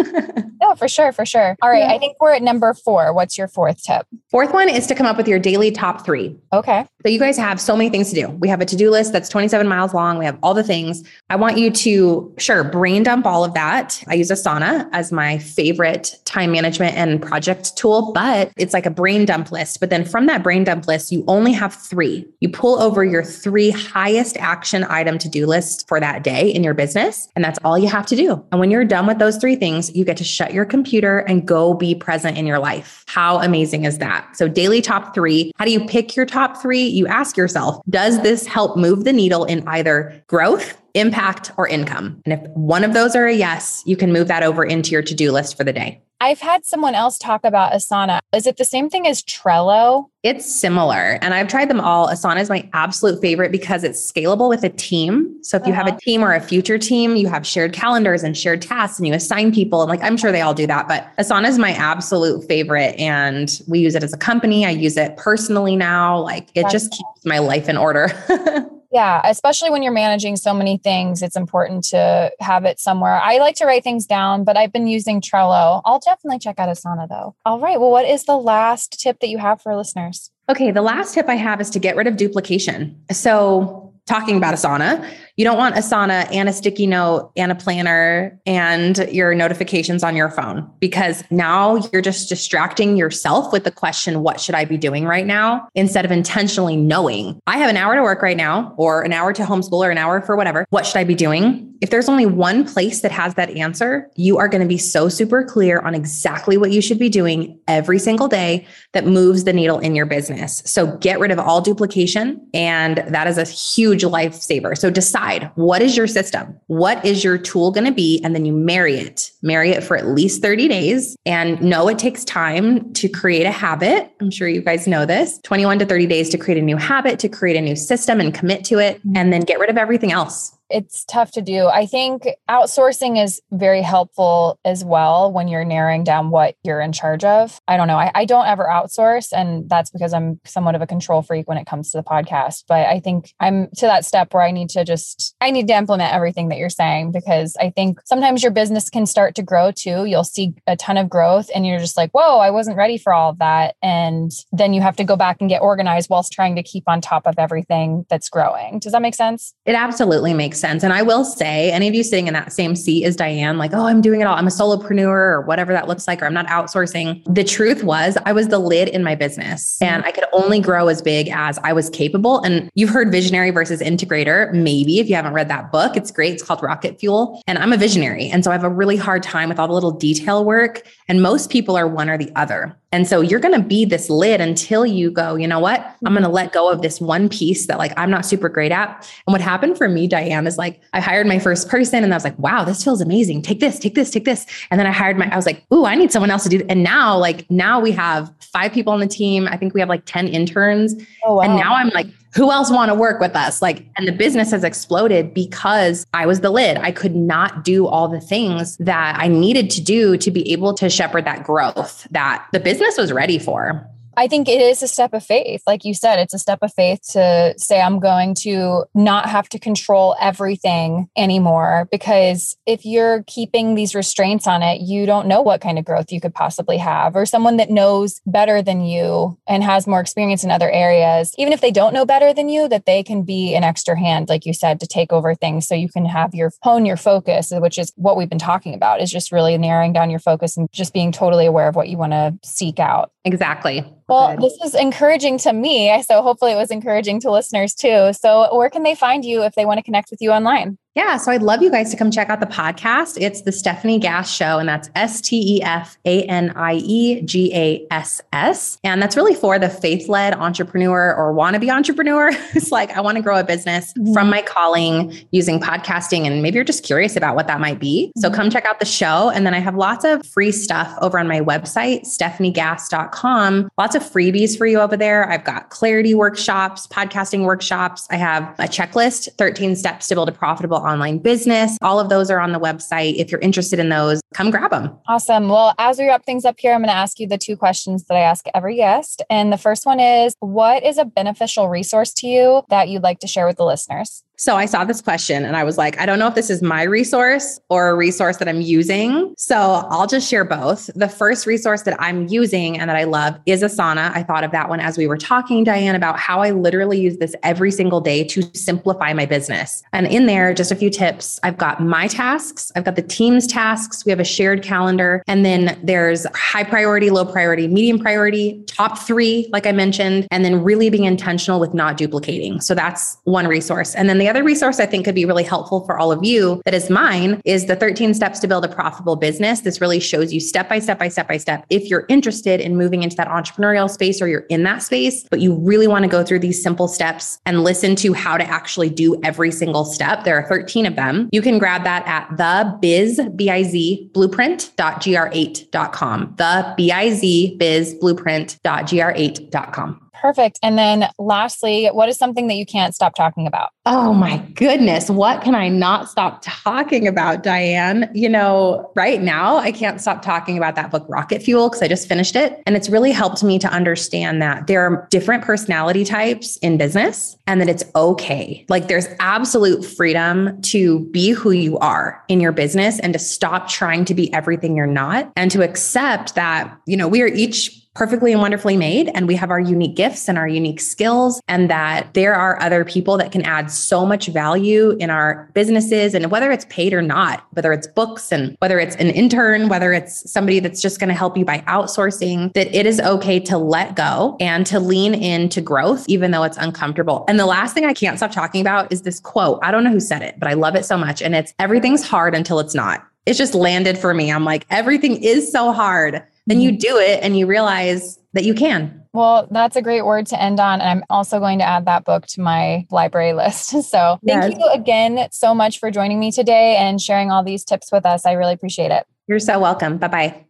oh, 0.63 0.75
for 0.77 0.87
sure, 0.87 1.13
for 1.13 1.25
sure. 1.25 1.57
All 1.63 1.71
right, 1.71 1.79
yeah. 1.79 1.93
I 1.93 1.99
think 1.99 2.17
we're 2.21 2.35
at 2.35 2.43
number 2.43 2.75
four. 2.75 3.13
What's 3.13 3.39
your 3.39 3.49
fourth 3.49 3.83
tip? 3.83 4.07
Fourth 4.31 4.53
one 4.53 4.69
is 4.69 4.87
to 4.89 4.95
come 4.95 5.07
up 5.07 5.17
with 5.17 5.27
your 5.27 5.39
daily 5.39 5.71
top 5.71 6.05
three. 6.05 6.37
Okay. 6.53 6.87
So 7.03 7.09
you 7.09 7.19
guys 7.19 7.37
have 7.39 7.61
so 7.61 7.75
many 7.75 7.89
things 7.91 8.11
to 8.11 8.15
do. 8.15 8.29
We 8.29 8.49
have 8.49 8.61
a 8.61 8.67
to-do 8.67 8.91
list 8.91 9.13
that's 9.13 9.29
27 9.29 9.67
miles 9.67 9.95
long. 9.95 10.19
We 10.19 10.25
have 10.27 10.39
all 10.43 10.55
the 10.55 10.63
things. 10.63 11.03
I 11.31 11.37
want 11.37 11.57
you 11.57 11.71
to 11.71 12.35
sure 12.39 12.65
brain 12.65 13.03
dump 13.03 13.27
all 13.27 13.45
of 13.45 13.55
that. 13.55 14.03
I 14.09 14.15
use 14.15 14.31
Asana 14.31 14.89
as 14.93 15.11
my 15.11 15.39
favorite 15.39 16.15
time 16.25 16.53
management 16.53 16.97
and 16.97 17.21
project 17.21 17.77
tool, 17.77 18.13
but 18.13 18.53
it's 18.57 18.75
like 18.75 18.87
a 18.87 18.91
brain 18.91 19.25
dump 19.25 19.51
list. 19.51 19.81
But 19.81 19.91
then 19.91 20.05
from 20.05 20.27
that 20.27 20.43
brain 20.43 20.65
dump 20.65 20.87
list, 20.87 21.11
you 21.11 21.25
only 21.29 21.53
have 21.53 21.75
three. 21.75 22.27
You 22.41 22.51
pull 22.51 22.81
over 22.81 23.05
your 23.05 23.25
three 23.25 23.71
highest 23.71 24.37
action 24.37 24.85
item 24.85 25.19
to-do 25.19 25.47
list 25.47 25.89
for 25.89 25.99
that 25.99 26.23
day 26.23 26.49
in 26.49 26.63
your 26.63 26.75
business, 26.75 27.29
and 27.35 27.45
that's 27.45 27.59
all 27.65 27.79
you 27.79 27.89
have 27.89 28.02
to 28.09 28.17
do. 28.17 28.45
And 28.51 28.61
when 28.61 28.71
you're 28.71 28.85
done 28.85 29.07
with 29.07 29.19
those 29.19 29.37
three 29.37 29.57
things, 29.57 29.95
you 29.95 30.05
get 30.05 30.17
to 30.19 30.25
shut 30.25 30.53
your 30.53 30.65
computer 30.65 31.19
and 31.21 31.47
go 31.47 31.75
be 31.75 31.95
present 31.95 32.37
in 32.37 32.47
your 32.47 32.59
life. 32.59 33.05
How 33.07 33.41
amazing 33.41 33.85
is 33.85 33.99
that? 33.99 34.37
So 34.37 34.49
daily 34.49 34.81
top 34.81 35.15
3, 35.15 35.53
how 35.57 35.65
do 35.65 35.71
you 35.71 35.87
pick 35.87 36.17
your 36.17 36.27
top 36.27 36.61
3? 36.61 36.83
You 36.83 37.07
ask 37.07 37.37
yourself, 37.37 37.81
does 37.89 38.23
this 38.23 38.47
help 38.47 38.77
move 38.77 39.05
the 39.05 39.13
needle 39.13 39.45
in 39.45 39.67
either 39.69 40.23
growth, 40.27 40.77
impact, 40.95 41.53
or 41.57 41.69
income? 41.69 42.21
And 42.25 42.35
if 42.35 42.41
one 42.51 42.85
of 42.85 42.95
those 42.95 43.17
are 43.17 43.27
a 43.27 43.35
yes, 43.35 43.83
you 43.87 43.97
can 43.97 44.13
move 44.13 44.29
that 44.29 44.43
over 44.43 44.65
into 44.65 44.91
your 44.93 45.03
to-do 45.03 45.33
list 45.33 45.57
for 45.57 45.65
the 45.65 45.73
day. 45.73 46.03
I've 46.23 46.39
had 46.39 46.65
someone 46.65 46.95
else 46.95 47.19
talk 47.19 47.43
about 47.43 47.73
Asana. 47.73 48.21
Is 48.33 48.47
it 48.47 48.57
the 48.57 48.65
same 48.65 48.89
thing 48.89 49.09
as 49.09 49.25
Trello? 49.25 50.07
It's 50.23 50.47
similar. 50.49 51.19
And 51.21 51.35
I've 51.35 51.49
tried 51.49 51.69
them 51.69 51.81
all. 51.81 52.07
Asana 52.07 52.39
is 52.41 52.49
my 52.49 52.71
absolute 52.73 53.21
favorite 53.21 53.51
because 53.51 53.83
it's 53.83 54.01
scalable 54.01 54.49
with 54.49 54.63
a 54.63 54.69
team. 54.69 55.37
So 55.43 55.57
if 55.57 55.67
you 55.67 55.73
uh-huh. 55.73 55.81
have 55.81 55.87
a 55.89 55.91
uh-huh. 55.91 55.99
team 56.05 56.23
or 56.23 56.33
a 56.33 56.41
future 56.41 56.79
team, 56.79 57.17
you 57.17 57.27
have 57.27 57.45
shared 57.45 57.73
calendars 57.73 58.23
and 58.23 58.39
shared 58.39 58.63
tasks 58.63 59.01
and 59.01 59.09
you 59.09 59.15
assign 59.15 59.53
people. 59.53 59.83
And 59.83 59.89
like, 59.89 60.01
I'm 60.01 60.17
sure 60.17 60.31
they 60.31 60.43
all 60.43 60.55
do 60.55 60.69
that, 60.69 60.87
but 60.87 61.09
Asana 61.19 61.49
is 61.49 61.59
my 61.59 61.73
absolute 61.73 62.47
favorite. 62.47 62.95
And 63.01 63.61
we 63.67 63.81
use 63.81 63.97
it 63.97 64.05
as 64.05 64.13
a 64.13 64.17
company. 64.19 64.65
I 64.65 64.71
use 64.71 64.97
it 64.97 65.17
personally 65.17 65.75
now. 65.75 66.21
Like, 66.21 66.51
it 66.55 66.63
That's 66.63 66.73
just 66.73 66.93
keeps 66.93 67.27
my 67.27 67.41
life 67.41 67.69
in 67.69 67.77
order. 67.77 68.13
Yeah, 68.93 69.23
especially 69.25 69.71
when 69.71 69.83
you're 69.83 69.93
managing 69.93 70.37
so 70.37 70.53
many 70.53 70.77
things, 70.77 71.23
it's 71.23 71.37
important 71.37 71.85
to 71.85 72.31
have 72.41 72.67
it 72.67 72.79
somewhere. 72.79 73.19
I 73.23 73.39
like 73.39 73.55
to 73.57 73.65
write 73.65 73.83
things 73.83 74.05
down, 74.05 74.45
but 74.45 74.59
I've 74.59 74.73
been 74.73 74.87
using 74.87 75.23
Trello. 75.23 75.81
I'll 75.87 75.99
definitely 75.99 76.39
check 76.39 76.59
out 76.59 76.69
Asana 76.69 77.09
though. 77.09 77.35
All 77.47 77.59
right. 77.59 77.81
Well, 77.81 77.91
what 77.91 78.05
is 78.05 78.25
the 78.25 78.37
last 78.37 79.01
tip 79.01 79.21
that 79.21 79.29
you 79.29 79.39
have 79.39 79.63
for 79.63 79.75
listeners? 79.75 80.31
Okay, 80.51 80.71
the 80.71 80.83
last 80.83 81.15
tip 81.15 81.29
I 81.29 81.37
have 81.37 81.61
is 81.61 81.71
to 81.71 81.79
get 81.79 81.97
rid 81.97 82.07
of 82.07 82.17
duplication. 82.17 83.01
So, 83.11 83.95
talking 84.07 84.37
about 84.37 84.53
Asana, 84.53 85.09
you 85.37 85.45
don't 85.45 85.57
want 85.57 85.75
Asana 85.77 86.31
and 86.31 86.49
a 86.49 86.53
sticky 86.53 86.87
note 86.87 87.33
and 87.37 87.51
a 87.51 87.55
planner 87.55 88.39
and 88.45 88.99
your 89.11 89.35
notifications 89.35 90.03
on 90.03 90.15
your 90.15 90.31
phone 90.31 90.71
because 90.79 91.25
now 91.31 91.77
you're 91.93 92.03
just 92.03 92.29
distracting 92.29 92.97
yourself 92.97 93.51
with 93.53 93.65
the 93.65 93.71
question, 93.71 94.23
what 94.23 94.41
should 94.41 94.55
I 94.55 94.67
be 94.67 94.77
doing 94.77 95.07
right 95.07 95.27
now? 95.27 95.69
Instead 95.75 96.05
of 96.05 96.11
intentionally 96.11 96.77
knowing, 96.77 97.41
I 97.47 97.57
have 97.57 97.71
an 97.71 97.79
hour 97.79 97.95
to 97.95 98.03
work 98.03 98.21
right 98.21 98.37
now, 98.37 98.75
or 98.77 99.03
an 99.03 99.13
hour 99.13 99.33
to 99.33 99.43
homeschool, 99.43 99.85
or 99.85 99.91
an 99.91 99.99
hour 99.99 100.21
for 100.21 100.37
whatever. 100.37 100.67
What 100.69 100.87
should 100.87 100.97
I 100.97 101.05
be 101.05 101.15
doing? 101.15 101.69
If 101.81 101.91
there's 101.91 102.09
only 102.09 102.27
one 102.27 102.65
place 102.65 103.01
that 103.01 103.11
has 103.11 103.35
that 103.35 103.51
answer, 103.51 104.09
you 104.15 104.39
are 104.39 104.49
going 104.49 104.61
to 104.61 104.69
be 104.69 104.79
so 104.79 105.09
super 105.09 105.43
clear 105.43 105.81
on 105.81 105.97
exactly 105.97 106.57
what 106.57 106.71
you 106.71 106.81
should 106.81 106.99
be 106.99 107.09
doing 107.09 107.59
every 107.67 107.99
single 107.99 108.29
day 108.29 108.67
that 108.93 109.05
moves 109.05 109.43
the 109.45 109.53
needle 109.53 109.81
in 109.81 109.97
your 109.97 110.07
business. 110.07 110.63
So 110.65 110.97
get 110.99 111.19
rid 111.19 111.33
of 111.33 111.41
all 111.41 111.61
duplication. 111.61 112.47
And 112.55 112.99
that 113.09 113.27
is 113.27 113.37
a 113.37 113.45
huge 113.45 114.05
lifesaver. 114.05 114.79
So 114.79 114.91
decide 114.91 115.22
what 115.55 115.83
is 115.83 115.97
your 115.97 116.07
system? 116.07 116.59
What 116.67 117.05
is 117.05 117.23
your 117.23 117.39
tool 117.39 117.71
going 117.71 117.87
to 117.87 117.93
be? 117.93 118.21
And 118.25 118.35
then 118.35 118.45
you 118.45 118.53
marry 118.53 118.97
it, 118.97 119.31
marry 119.43 119.71
it 119.71 119.85
for 119.85 119.97
at 119.97 120.07
least 120.07 120.43
30 120.43 120.69
days 120.69 121.17
and 121.25 121.63
know 121.63 121.89
it 121.89 121.99
takes 121.99 122.25
time 122.25 122.93
to 122.95 123.09
create 123.09 123.45
a 123.45 123.51
habit. 123.51 124.13
I'm 124.21 124.31
sure 124.31 124.49
you 124.49 124.63
guys 124.63 124.87
know 124.87 125.07
this 125.07 125.39
21 125.45 125.79
to 125.79 125.87
30 125.87 126.07
days 126.07 126.29
to 126.31 126.39
create 126.39 126.59
a 126.59 126.65
new 126.65 126.77
habit, 126.77 127.19
to 127.21 127.29
create 127.29 127.57
a 127.57 127.61
new 127.61 127.77
system 127.77 128.21
and 128.21 128.35
commit 128.35 128.65
to 128.65 128.79
it, 128.79 129.01
and 129.15 129.33
then 129.33 129.43
get 129.43 129.59
rid 129.59 129.71
of 129.71 129.77
everything 129.77 130.13
else 130.13 130.57
it's 130.73 131.05
tough 131.05 131.33
to 131.33 131.43
do. 131.43 131.67
I 131.67 131.87
think 131.87 132.27
outsourcing 132.49 133.23
is 133.23 133.41
very 133.51 133.83
helpful 133.83 134.59
as 134.65 134.85
well 134.85 135.31
when 135.31 135.49
you're 135.49 135.65
narrowing 135.65 136.05
down 136.05 136.31
what 136.31 136.57
you're 136.65 136.81
in 136.81 136.93
charge 136.93 137.25
of. 137.25 137.61
I 137.69 137.77
don't 137.77 137.89
know. 137.89 137.99
I, 137.99 138.11
I, 138.15 138.25
don't 138.25 138.47
ever 138.47 138.65
outsource, 138.65 139.33
and 139.33 139.69
that's 139.69 139.91
because 139.91 140.15
I'm 140.15 140.41
somewhat 140.45 140.75
of 140.75 140.83
a 140.83 140.87
control 140.87 141.23
freak 141.23 141.49
when 141.49 141.59
it 141.59 141.67
comes 141.67 141.91
to 141.91 141.99
the 141.99 142.03
podcast. 142.03 142.65
But 142.67 142.87
I 142.87 143.01
think 143.01 143.35
I'm 143.41 143.69
to 143.77 143.87
that 143.87 144.05
step 144.05 144.33
where 144.33 144.43
I 144.43 144.51
need 144.51 144.71
to 144.71 144.85
just 144.85 145.35
I 145.41 145.51
need 145.51 145.69
to 145.69 145.75
implement 145.75 146.15
everything 146.15 146.49
that 146.49 146.59
you're 146.59 146.71
saying 146.71 147.13
because 147.13 147.57
I 147.61 147.71
think 147.71 148.01
sometimes 148.05 148.43
your 148.43 148.53
business 148.53 148.89
can 148.89 149.07
start 149.07 149.35
to 149.37 149.43
grow 149.43 149.71
too. 149.71 150.07
You'll 150.07 150.25
see 150.25 150.55
a 150.67 150.77
ton 150.77 150.97
of 150.97 151.11
growth, 151.11 151.51
and 151.55 151.67
you're 151.67 151.79
just 151.79 151.97
like, 151.97 152.11
"Whoa, 152.13 152.39
I 152.39 152.51
wasn't 152.51 152.77
ready 152.77 152.97
for 152.97 153.13
all 153.13 153.31
of 153.31 153.39
that," 153.39 153.77
and 153.83 154.31
then 154.53 154.73
you 154.73 154.81
have 154.81 154.97
to 154.97 155.05
go 155.05 155.17
back 155.17 155.39
and 155.41 155.51
get 155.51 155.61
organized 155.61 156.09
whilst 156.09 156.33
trying 156.33 156.57
to 156.57 156.63
keep 156.63 156.85
on 156.87 157.01
top 157.01 157.27
of 157.27 157.39
everything 157.39 158.07
that's 158.09 158.29
growing. 158.29 158.79
Does 158.79 158.93
that 158.93 159.03
make 159.03 159.15
sense? 159.15 159.55
It 159.67 159.75
absolutely 159.75 160.33
makes 160.33 160.62
sense. 160.63 160.83
And 160.83 160.95
I 160.95 161.03
will 161.03 161.25
say, 161.25 161.71
any 161.71 161.89
of 161.89 161.95
you 161.95 162.03
sitting 162.03 162.29
in 162.29 162.33
that 162.33 162.53
same 162.53 162.75
seat 162.75 163.05
as 163.05 163.17
Diane, 163.17 163.59
like, 163.59 163.75
oh, 163.75 163.85
I'm 163.85 164.01
doing 164.01 164.23
it 164.23 164.25
all. 164.25 164.37
I'm 164.37 164.47
a 164.47 164.51
solopreneur 164.51 165.09
or 165.09 165.41
whatever 165.43 165.75
that 165.75 165.89
looks 165.89 166.09
like, 166.09 166.23
or 166.23 166.25
I'm 166.25 166.33
not 166.33 166.47
outsourcing. 166.47 167.23
The 167.27 167.45
truth 167.45 167.85
was, 167.85 168.17
I 168.25 168.33
was 168.33 168.49
the 168.49 168.59
lid 168.59 168.89
in 168.89 169.05
my 169.05 169.15
business 169.15 169.83
and 169.83 170.03
I 170.05 170.13
could 170.13 170.25
only 170.33 170.61
grow 170.61 170.89
as 170.89 171.03
big 171.03 171.29
as 171.29 171.59
I 171.59 171.75
was 171.75 171.91
capable. 171.91 172.41
And 172.41 172.71
you've 172.75 172.89
heard 172.89 173.13
visionary 173.13 173.51
versus 173.51 173.83
integrator. 173.83 174.51
Maybe 174.55 175.01
if 175.01 175.11
you 175.11 175.17
haven't 175.17 175.35
read 175.35 175.49
that 175.49 175.71
book, 175.71 175.97
it's 175.97 176.11
great. 176.11 176.33
It's 176.33 176.43
called 176.43 176.63
Rocket 176.63 176.99
Fuel. 177.01 177.43
And 177.47 177.59
I'm 177.59 177.73
a 177.73 177.77
visionary. 177.77 178.29
And 178.29 178.43
so 178.45 178.51
I 178.51 178.55
have 178.55 178.65
a 178.65 178.71
really 178.71 178.97
hard 178.97 179.23
time 179.23 179.51
with 179.51 179.59
all 179.59 179.69
the 179.69 179.75
little 179.75 179.91
detail 179.91 180.45
work. 180.45 180.87
And 181.09 181.21
most 181.21 181.51
people 181.51 181.77
are 181.77 181.89
one 181.89 182.09
or 182.09 182.17
the 182.17 182.31
other. 182.37 182.79
And 182.93 183.09
so 183.09 183.23
you're 183.23 183.41
going 183.41 183.59
to 183.59 183.67
be 183.67 183.87
this 183.87 184.11
lid 184.11 184.41
until 184.41 184.85
you 184.85 185.11
go, 185.11 185.35
you 185.35 185.49
know 185.49 185.59
what? 185.59 185.97
I'm 186.05 186.13
going 186.13 186.25
to 186.25 186.29
let 186.29 186.53
go 186.53 186.71
of 186.71 186.83
this 186.83 187.01
one 187.01 187.29
piece 187.29 187.67
that 187.67 187.79
like 187.79 187.93
I'm 187.97 188.11
not 188.11 188.27
super 188.27 188.51
great 188.51 188.71
at. 188.71 189.11
And 189.27 189.33
what 189.33 189.41
happened 189.41 189.79
for 189.79 189.89
me, 189.89 190.07
Diane, 190.07 190.47
is 190.47 190.59
like 190.59 190.81
I 190.93 191.01
hired 191.01 191.27
my 191.27 191.39
first 191.39 191.69
person 191.69 192.05
and 192.05 192.13
I 192.13 192.17
was 192.17 192.25
like, 192.25 192.39
wow, 192.39 192.65
this 192.65 192.85
feels 192.85 193.01
amazing. 193.01 193.43
Take 193.43 193.61
this, 193.61 193.79
take 193.79 193.95
this, 193.95 194.11
take 194.11 194.27
this. 194.27 194.47
And 194.71 194.79
then 194.79 194.87
I 194.87 194.93
hired 194.93 195.17
my, 195.17 195.27
I 195.33 195.37
was 195.37 195.47
like, 195.47 195.65
ooh, 195.73 195.87
I 195.87 195.95
need 195.95 196.13
someone 196.13 196.31
else 196.31 196.43
to 196.45 196.51
do 196.51 196.59
that. 196.59 196.71
And 196.71 196.83
now, 196.83 197.17
like, 197.17 197.51
now 197.51 197.81
we 197.81 197.93
have 197.93 198.31
five 198.41 198.73
people 198.73 198.93
on 198.93 199.01
the 199.01 199.07
team. 199.07 199.49
I 199.49 199.57
think 199.57 199.73
we 199.73 199.81
have 199.81 199.89
like 199.89 200.05
10 200.05 200.29
interns. 200.29 200.95
Oh, 201.25 201.37
wow. 201.37 201.43
And 201.43 201.57
now 201.57 201.75
I'm 201.75 201.89
like, 201.91 202.09
who 202.35 202.51
else 202.51 202.71
want 202.71 202.91
to 202.91 202.95
work 202.95 203.21
with 203.21 203.37
us? 203.37 203.61
Like, 203.61 203.87
and 203.97 204.09
the 204.09 204.13
business 204.13 204.51
has 204.51 204.65
exploded 204.65 205.35
because 205.35 206.07
I 206.15 206.27
was 206.27 206.41
the 206.41 206.51
lid. 206.51 206.79
I 206.79 206.91
could 206.91 207.15
not 207.15 207.65
do 207.65 207.87
all 207.87 208.09
the 208.09 208.21
things 208.21 208.77
that 208.79 209.17
I 209.19 209.29
needed 209.29 209.71
to 209.71 209.83
do 209.83 210.17
to 210.17 210.31
be 210.31 210.51
able 210.51 210.75
to 210.75 210.89
shepherd 210.89 211.25
that 211.27 211.45
growth 211.45 212.07
that 212.11 212.47
the 212.53 212.61
business 212.61 212.97
was 212.97 213.13
ready 213.13 213.39
for. 213.39 213.87
I 214.17 214.29
think 214.29 214.49
it 214.49 214.61
is 214.61 214.83
a 214.83 214.89
step 214.89 215.15
of 215.15 215.25
faith. 215.25 215.63
Like 215.67 215.85
you 215.85 215.95
said, 215.95 216.19
it's 216.19 216.35
a 216.35 216.39
step 216.39 216.59
of 216.63 216.73
faith 216.75 217.01
to 217.13 217.55
say, 217.57 217.81
I'm 217.81 217.99
going 217.99 218.35
to 218.41 218.85
not 218.95 219.29
have 219.29 219.49
to 219.51 219.59
control 219.59 220.17
everything 220.21 221.09
anymore. 221.17 221.89
Because 221.91 222.57
if 222.67 222.85
you're 222.85 223.25
keeping 223.27 223.75
these 223.75 223.95
restraints 223.95 224.47
on 224.47 224.63
it, 224.63 224.81
you 224.81 225.07
don't 225.07 225.27
know 225.27 225.43
what 225.43 225.61
kind 225.61 225.79
of 225.79 225.85
growth 225.85 226.13
you 226.13 226.21
could 226.21 226.35
possibly 226.35 226.79
have, 226.79 227.17
or 227.17 227.27
someone 227.27 227.57
that 227.57 227.71
knows 227.71 228.21
better 228.27 228.63
than 228.63 228.85
you 228.85 229.39
and 229.47 229.65
has 229.65 229.87
more 229.87 230.01
experience 230.01 230.45
in 230.45 230.51
other 230.51 230.71
areas, 230.71 231.35
even 231.39 231.53
if 231.53 231.61
they 231.61 231.71
don't 231.71 231.95
know 231.95 232.05
better 232.05 232.33
than 232.35 232.49
you, 232.49 232.69
that 232.69 232.87
they 232.87 233.03
can 233.03 233.23
be 233.23 233.55
an 233.55 233.65
extra 233.65 233.99
hand, 233.99 234.29
like 234.29 234.47
you 234.47 234.55
said, 234.55 234.81
to 234.81 234.87
take 234.87 235.13
over 235.13 235.35
things 235.35 235.67
so 235.67 235.75
you 235.75 235.89
can 235.89 236.05
have 236.05 236.35
your 236.35 236.51
hone 236.63 236.85
your 236.85 236.97
focus, 236.97 237.53
which 237.55 237.79
is 237.79 237.93
what 237.97 238.17
we've 238.17 238.31
been 238.31 238.39
talking 238.39 238.75
about, 238.75 239.01
is 239.01 239.11
just 239.11 239.33
really 239.33 239.57
narrowing 239.59 239.93
down 239.93 240.11
your 240.11 240.21
focus 240.21 240.57
and 240.57 240.69
just 240.73 240.93
being 240.93 241.13
totally 241.13 241.47
aware 241.47 241.69
of 241.69 241.77
what 241.77 241.89
you 241.89 241.97
want 241.97 242.13
to 242.13 242.37
seek 242.43 242.79
out. 242.79 243.11
Exactly. 243.25 243.85
Well, 244.13 244.37
this 244.37 244.59
is 244.63 244.75
encouraging 244.75 245.39
to 245.39 245.53
me. 245.53 246.03
So 246.03 246.23
hopefully 246.23 246.53
it 246.53 246.57
was 246.57 246.71
encouraging 246.71 247.21
to 247.21 247.31
listeners 247.31 247.75
too. 247.75 248.13
So 248.13 248.55
where 248.55 248.71
can 248.71 248.83
they 248.83 248.95
find 248.95 249.25
you 249.25 249.43
if 249.43 249.55
they 249.55 249.65
want 249.65 249.79
to 249.79 249.83
connect 249.83 250.11
with 250.11 250.21
you 250.21 250.33
online? 250.33 250.79
Yeah. 250.95 251.17
So 251.17 251.33
I'd 251.33 251.43
love 251.43 251.63
you 251.63 251.71
guys 251.71 251.91
to 251.91 251.97
come 251.97 252.11
check 252.11 252.29
out 252.29 252.41
the 252.41 252.47
podcast. 252.47 253.17
It's 253.19 253.43
the 253.43 253.51
Stefanie 253.51 253.99
Gass 253.99 254.31
Show, 254.31 254.59
and 254.59 254.69
that's 254.69 254.91
S 254.95 255.23
T 255.23 255.57
E 255.57 255.63
F 255.63 255.97
A 256.05 256.23
N 256.25 256.51
I 256.51 256.75
E 256.75 257.23
G 257.23 257.55
A 257.55 257.87
S 257.91 258.21
S. 258.35 258.79
And 258.85 259.01
that's 259.01 259.17
really 259.17 259.35
for 259.35 259.59
the 259.59 259.71
faith 259.71 260.07
led 260.09 260.35
entrepreneur 260.35 261.15
or 261.15 261.33
wannabe 261.33 261.75
entrepreneur. 261.75 262.29
it's 262.55 262.71
like, 262.71 262.91
I 262.91 263.01
want 263.01 263.17
to 263.17 263.23
grow 263.23 263.39
a 263.39 263.45
business 263.45 263.95
mm-hmm. 263.95 264.13
from 264.13 264.29
my 264.29 264.43
calling 264.43 265.15
using 265.31 265.61
podcasting. 265.61 266.27
And 266.27 266.43
maybe 266.43 266.57
you're 266.57 266.65
just 266.65 266.85
curious 266.85 267.17
about 267.17 267.37
what 267.37 267.47
that 267.47 267.59
might 267.59 267.79
be. 267.79 268.13
So 268.19 268.29
mm-hmm. 268.29 268.37
come 268.37 268.51
check 268.51 268.67
out 268.67 268.79
the 268.79 268.85
show. 268.85 269.31
And 269.31 269.47
then 269.47 269.55
I 269.55 269.61
have 269.61 269.75
lots 269.75 270.05
of 270.05 270.27
free 270.27 270.53
stuff 270.53 270.95
over 271.01 271.19
on 271.19 271.27
my 271.27 271.41
website, 271.41 272.03
stefaniegass.com. 272.03 273.71
Lots 273.79 273.95
of 273.95 274.03
freebies 274.03 274.59
for 274.59 274.67
you 274.67 274.79
over 274.79 274.99
there. 274.99 275.31
I've 275.31 275.45
got 275.45 275.71
clarity 275.71 276.15
workshops, 276.15 276.87
podcasting 276.87 277.45
workshops. 277.45 278.07
I 278.11 278.17
have 278.17 278.43
a 278.59 278.65
checklist 278.65 279.33
13 279.39 279.75
steps 279.75 280.09
to 280.09 280.15
build 280.15 280.29
a 280.29 280.33
profitable 280.33 280.82
online 280.83 281.19
business. 281.19 281.77
All 281.83 281.99
of 281.99 282.09
those 282.09 282.31
are 282.31 282.41
on 282.41 282.53
the 282.53 282.61
website. 282.61 283.17
If 283.17 283.31
you're 283.31 283.41
interested 283.41 283.79
in 283.79 283.89
those, 283.89 284.21
come 284.35 284.51
grab 284.51 284.71
them. 284.71 284.91
Awesome. 285.07 285.49
Well, 285.49 285.75
as 285.79 285.99
we 285.99 286.07
wrap 286.07 286.25
things 286.25 286.45
up 286.45 286.57
here, 286.59 286.73
I'm 286.73 286.81
going 286.81 286.89
to 286.89 286.95
ask 286.95 287.19
you 287.19 287.27
the 287.27 287.39
two 287.39 287.57
questions 287.57 288.05
that 288.05 288.17
I 288.17 288.21
ask 288.21 288.47
every 288.55 288.77
guest. 288.77 289.23
And 289.31 289.53
the 289.53 289.59
first 289.59 289.87
one 289.87 290.01
is 290.01 290.35
What 290.41 290.83
is 290.85 290.99
a 290.99 291.05
beneficial 291.05 291.69
resource 291.69 292.13
to 292.15 292.27
you 292.27 292.63
that 292.69 292.89
you'd 292.89 293.03
like 293.03 293.21
to 293.21 293.27
share 293.27 293.47
with 293.47 293.57
the 293.57 293.65
listeners? 293.65 294.25
So 294.43 294.57
I 294.57 294.67
saw 294.67 294.85
this 294.85 295.01
question 295.01 295.45
and 295.45 295.57
I 295.57 295.63
was 295.63 295.79
like, 295.79 296.01
I 296.01 296.05
don't 296.05 296.19
know 296.19 296.27
if 296.27 296.35
this 296.35 296.51
is 296.51 296.63
my 296.63 296.83
resource 296.83 297.61
or 297.69 297.91
a 297.91 297.95
resource 297.95 298.39
that 298.39 298.49
I'm 298.49 298.61
using. 298.61 299.33
So 299.39 299.87
I'll 299.89 300.09
just 300.09 300.29
share 300.29 300.45
both. 300.45 300.91
The 300.97 301.09
first 301.09 301.47
resource 301.47 301.83
that 301.83 301.95
I'm 302.03 302.27
using 302.27 302.77
and 302.77 302.91
that 302.91 302.97
I 302.97 303.05
love 303.05 303.39
is 303.47 303.63
Asana. 303.63 304.11
I 304.17 304.25
thought 304.25 304.43
of 304.43 304.51
that 304.51 304.69
one 304.69 304.81
as 304.81 304.99
we 304.99 305.07
were 305.07 305.17
talking, 305.17 305.63
Diane, 305.63 305.95
about 305.95 306.19
how 306.19 306.41
I 306.41 306.51
literally 306.51 307.01
use 307.01 307.19
this 307.19 307.37
every 307.45 307.71
single 307.71 308.01
day 308.01 308.25
to 308.25 308.43
simplify 308.53 309.13
my 309.13 309.27
business. 309.27 309.85
And 309.93 310.09
in 310.09 310.27
there, 310.27 310.53
just 310.55 310.73
a 310.73 310.75
few 310.75 310.91
tips. 310.91 311.39
I've 311.45 311.57
got 311.57 311.81
my 311.81 312.09
tasks, 312.09 312.73
I've 312.75 312.83
got 312.83 312.97
the 312.97 313.03
team's 313.03 313.47
tasks, 313.47 314.05
we 314.05 314.11
have 314.11 314.19
a 314.19 314.25
shared 314.25 314.65
calendar, 314.65 315.23
and 315.29 315.45
then 315.45 315.79
there's 315.85 316.27
high 316.35 316.65
priority, 316.65 317.11
low 317.11 317.25
priority, 317.25 317.69
medium 317.69 318.01
priority, 318.01 318.61
top 318.67 318.99
three, 318.99 319.49
like 319.53 319.69
I 319.69 319.73
mentioned, 319.73 320.27
and 320.33 320.45
then 320.45 320.65
really 320.65 320.91
being 320.91 321.05
intentional 321.05 321.61
with 321.61 321.75
not 321.75 321.97
duplicating. 321.97 322.61
So 322.61 322.75
that's 322.75 323.19
one 323.23 323.47
resource. 323.47 323.95
And 323.95 324.09
then 324.09 324.19
the 324.19 324.32
other 324.33 324.43
resource 324.43 324.81
I 324.81 324.87
think 324.87 325.05
could 325.05 325.15
be 325.15 325.27
really 325.27 325.45
helpful 325.45 325.85
for 325.85 325.99
all 325.99 326.11
of 326.11 326.25
you 326.25 326.63
that 326.65 326.73
is 326.73 326.89
mine 326.89 327.43
is 327.45 327.67
the 327.67 327.77
13 327.77 328.15
steps 328.15 328.39
to 328.39 328.49
build 328.49 328.65
a 328.65 328.69
profitable 328.69 329.15
business. 329.15 329.61
This 329.61 329.79
really 329.79 330.01
shows 330.01 330.33
you 330.33 330.41
step 330.41 330.71
by 330.71 330.79
step 330.79 330.99
by 330.99 331.09
step 331.09 331.29
by 331.29 331.37
step 331.37 331.67
if 331.69 331.91
you're 331.91 332.07
interested 332.09 332.59
in 332.59 332.79
moving 332.79 333.03
into 333.03 333.15
that 333.17 333.29
entrepreneurial 333.29 333.91
space 333.91 334.23
or 334.23 334.29
you're 334.29 334.47
in 334.49 334.63
that 334.63 334.83
space, 334.83 335.27
but 335.31 335.41
you 335.41 335.55
really 335.55 335.87
want 335.87 336.05
to 336.05 336.09
go 336.09 336.25
through 336.25 336.39
these 336.39 336.63
simple 336.63 336.89
steps 336.89 337.39
and 337.45 337.63
listen 337.63 337.95
to 337.97 338.15
how 338.15 338.39
to 338.39 338.45
actually 338.45 338.89
do 338.89 339.21
every 339.23 339.53
single 339.53 339.85
step. 339.85 340.25
There 340.25 340.39
are 340.39 340.49
13 340.49 340.87
of 340.87 340.97
them. 340.97 341.29
You 341.31 341.43
can 341.43 341.59
grab 341.59 341.85
that 341.85 342.07
at 342.07 342.35
the 342.39 342.75
biz, 342.81 343.21
B-I-Z 343.37 344.09
blueprint.gr8.com. 344.15 346.35
The 346.39 346.75
B-I-Z 346.79 347.57
biz 347.59 347.95
blueprint.gr8.com. 348.01 350.02
Perfect. 350.23 350.61
And 350.63 350.79
then 350.79 351.09
lastly, 351.19 351.89
what 351.89 352.09
is 352.09 352.17
something 352.17 352.47
that 352.47 352.55
you 352.55 352.65
can't 352.65 352.95
stop 352.95 353.17
talking 353.17 353.49
about? 353.49 353.71
Oh 353.87 354.15
my 354.15 354.37
goodness. 354.55 355.11
What 355.11 355.43
can 355.43 355.57
I 355.57 355.69
not 355.69 356.09
stop 356.09 356.43
talking 356.45 357.09
about, 357.09 357.43
Diane? 357.43 358.09
You 358.15 358.29
know, 358.29 358.93
right 358.95 359.21
now, 359.21 359.57
I 359.57 359.73
can't 359.73 360.01
stop 360.01 360.23
talking 360.23 360.57
about 360.57 360.77
that 360.77 360.93
book, 360.93 361.05
Rocket 361.09 361.43
Fuel, 361.43 361.69
because 361.69 361.83
I 361.83 361.89
just 361.89 362.07
finished 362.09 362.37
it. 362.37 362.63
And 362.67 362.77
it's 362.77 362.89
really 362.89 363.11
helped 363.11 363.43
me 363.43 363.59
to 363.59 363.69
understand 363.69 364.41
that 364.41 364.69
there 364.69 364.83
are 364.83 365.09
different 365.11 365.43
personality 365.43 366.05
types 366.05 366.57
in 366.59 366.79
business 366.79 367.37
and 367.49 367.61
that 367.61 367.69
it's 367.69 367.83
okay. 367.97 368.65
Like 368.69 368.87
there's 368.87 369.09
absolute 369.19 369.85
freedom 369.85 370.63
to 370.63 371.01
be 371.11 371.31
who 371.31 371.51
you 371.51 371.79
are 371.79 372.23
in 372.29 372.39
your 372.39 372.53
business 372.53 373.01
and 373.01 373.13
to 373.13 373.19
stop 373.19 373.69
trying 373.69 374.05
to 374.05 374.15
be 374.15 374.33
everything 374.33 374.77
you're 374.77 374.87
not 374.87 375.33
and 375.35 375.51
to 375.51 375.63
accept 375.63 376.37
that, 376.37 376.79
you 376.87 376.97
know, 376.97 377.09
we 377.09 377.23
are 377.23 377.27
each 377.27 377.82
perfectly 377.95 378.33
and 378.33 378.41
wonderfully 378.41 378.77
made. 378.77 379.11
And 379.15 379.29
we 379.29 379.35
have 379.37 379.51
our 379.51 379.61
unique 379.61 379.97
gifts 379.97 380.29
and 380.29 380.39
our 380.39 380.49
unique 380.49 380.81
skills 380.81 381.41
and 381.49 381.69
that 381.71 382.15
there 382.15 382.35
are 382.35 382.61
other 382.63 382.85
people 382.85 383.19
that 383.19 383.33
can 383.33 383.43
add 383.43 383.71
so 383.71 384.07
much 384.07 384.29
value 384.29 384.97
in 384.99 385.11
our 385.11 385.51
businesses 385.53 386.15
and 386.15 386.31
whether 386.31 386.51
it's 386.51 386.65
paid 386.67 386.93
or 386.95 387.03
not 387.03 387.45
whether 387.53 387.73
it's 387.73 387.87
books 387.87 388.33
and 388.33 388.57
whether 388.61 388.79
it's 388.79 388.97
an 388.97 389.11
intern 389.11 389.69
whether 389.69 389.93
it's 389.93 390.31
somebody 390.31 390.59
that's 390.59 390.81
just 390.81 390.99
going 390.99 391.09
to 391.09 391.15
help 391.15 391.37
you 391.37 391.45
by 391.45 391.59
outsourcing 391.61 392.53
that 392.55 392.75
it 392.75 392.87
is 392.87 393.01
okay 393.01 393.39
to 393.39 393.59
let 393.59 393.95
go 393.95 394.37
and 394.41 394.67
to 394.67 394.81
lean 394.81 395.15
into 395.15 395.61
growth 395.61 396.05
even 396.09 396.31
though 396.31 396.43
it's 396.43 396.57
uncomfortable. 396.57 397.25
And 397.29 397.39
the 397.39 397.47
last 397.47 397.75
thing 397.75 397.85
i 397.85 397.93
can't 397.93 398.17
stop 398.17 398.33
talking 398.33 398.61
about 398.61 398.91
is 398.91 399.03
this 399.03 399.21
quote. 399.21 399.59
I 399.63 399.71
don't 399.71 399.85
know 399.85 399.93
who 399.93 400.01
said 400.01 400.23
it 400.23 400.37
but 400.39 400.49
i 400.49 400.55
love 400.55 400.75
it 400.75 400.85
so 400.85 400.97
much 400.97 401.21
and 401.21 401.35
it's 401.35 401.53
everything's 401.59 402.07
hard 402.07 402.35
until 402.35 402.59
it's 402.59 402.75
not. 402.75 403.07
It's 403.25 403.39
just 403.39 403.55
landed 403.55 403.99
for 403.99 404.15
me. 404.15 404.33
I'm 404.33 404.45
like 404.45 404.67
everything 404.71 405.23
is 405.23 405.53
so 405.53 405.73
hard 405.73 406.23
then 406.47 406.61
you 406.61 406.71
mm-hmm. 406.71 406.79
do 406.79 406.99
it 406.99 407.21
and 407.23 407.39
you 407.39 407.47
realize 407.47 408.19
that 408.33 408.45
you 408.45 408.55
can. 408.55 409.03
Well, 409.13 409.47
that's 409.51 409.77
a 409.77 409.83
great 409.83 410.07
word 410.07 410.27
to 410.29 410.43
end 410.43 410.59
on. 410.59 410.81
And 410.81 410.89
I'm 410.89 411.05
also 411.11 411.39
going 411.39 411.59
to 411.59 411.65
add 411.65 411.85
that 411.85 412.05
book 412.05 412.27
to 412.29 412.41
my 412.41 412.87
library 412.91 413.33
list. 413.35 413.71
So 413.83 414.19
thank 414.27 414.53
yes. 414.53 414.55
you 414.59 414.71
again 414.73 415.29
so 415.33 415.55
much 415.55 415.79
for 415.79 415.91
joining 415.91 416.19
me 416.19 416.33
today 416.33 416.77
and 416.77 417.01
sharing 417.01 417.31
all 417.31 417.45
these 417.45 417.65
tips 417.65 417.93
with 417.93 418.07
us. 418.07 418.25
I 418.25 418.33
really 418.33 418.55
appreciate 418.55 418.91
it. 418.91 419.07
You're 419.29 419.39
so 419.39 419.59
welcome. 419.59 419.99
Bye 419.99 420.09
bye. 420.09 420.47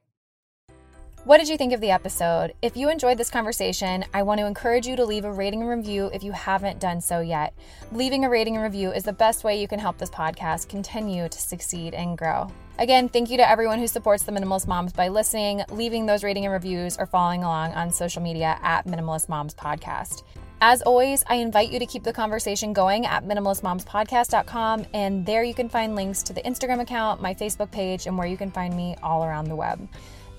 What 1.24 1.38
did 1.38 1.48
you 1.48 1.56
think 1.56 1.72
of 1.72 1.80
the 1.80 1.92
episode? 1.92 2.52
If 2.62 2.76
you 2.76 2.88
enjoyed 2.88 3.16
this 3.16 3.30
conversation, 3.30 4.04
I 4.12 4.24
want 4.24 4.40
to 4.40 4.46
encourage 4.46 4.88
you 4.88 4.96
to 4.96 5.04
leave 5.04 5.24
a 5.24 5.32
rating 5.32 5.60
and 5.60 5.70
review 5.70 6.10
if 6.12 6.24
you 6.24 6.32
haven't 6.32 6.80
done 6.80 7.00
so 7.00 7.20
yet. 7.20 7.54
Leaving 7.92 8.24
a 8.24 8.28
rating 8.28 8.56
and 8.56 8.64
review 8.64 8.90
is 8.90 9.04
the 9.04 9.12
best 9.12 9.44
way 9.44 9.60
you 9.60 9.68
can 9.68 9.78
help 9.78 9.98
this 9.98 10.10
podcast 10.10 10.68
continue 10.68 11.28
to 11.28 11.38
succeed 11.38 11.94
and 11.94 12.18
grow. 12.18 12.50
Again, 12.78 13.08
thank 13.08 13.30
you 13.30 13.36
to 13.36 13.48
everyone 13.48 13.78
who 13.78 13.86
supports 13.86 14.22
the 14.22 14.32
Minimalist 14.32 14.66
Moms 14.66 14.92
by 14.92 15.08
listening, 15.08 15.62
leaving 15.70 16.06
those 16.06 16.24
rating 16.24 16.46
and 16.46 16.52
reviews, 16.52 16.96
or 16.96 17.06
following 17.06 17.44
along 17.44 17.72
on 17.72 17.90
social 17.90 18.22
media 18.22 18.58
at 18.62 18.86
Minimalist 18.86 19.28
Moms 19.28 19.54
Podcast. 19.54 20.22
As 20.64 20.80
always, 20.82 21.24
I 21.26 21.34
invite 21.34 21.70
you 21.70 21.78
to 21.80 21.86
keep 21.86 22.04
the 22.04 22.12
conversation 22.12 22.72
going 22.72 23.04
at 23.04 23.24
minimalistmomspodcast.com, 23.24 24.86
and 24.94 25.26
there 25.26 25.42
you 25.42 25.54
can 25.54 25.68
find 25.68 25.94
links 25.96 26.22
to 26.22 26.32
the 26.32 26.40
Instagram 26.42 26.80
account, 26.80 27.20
my 27.20 27.34
Facebook 27.34 27.70
page, 27.70 28.06
and 28.06 28.16
where 28.16 28.28
you 28.28 28.36
can 28.36 28.50
find 28.50 28.76
me 28.76 28.96
all 29.02 29.24
around 29.24 29.46
the 29.46 29.56
web. 29.56 29.88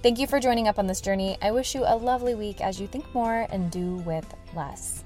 Thank 0.02 0.20
you 0.20 0.26
for 0.26 0.40
joining 0.40 0.68
up 0.68 0.80
on 0.80 0.88
this 0.88 1.02
journey. 1.02 1.38
I 1.42 1.52
wish 1.52 1.76
you 1.76 1.84
a 1.86 1.96
lovely 1.96 2.36
week 2.36 2.62
as 2.62 2.80
you 2.80 2.88
think 2.88 3.14
more 3.14 3.48
and 3.52 3.70
do 3.70 3.98
with 3.98 4.26
less. 4.56 5.04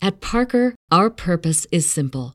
At 0.00 0.20
Parker, 0.20 0.74
our 0.90 1.10
purpose 1.10 1.66
is 1.70 1.88
simple. 1.90 2.34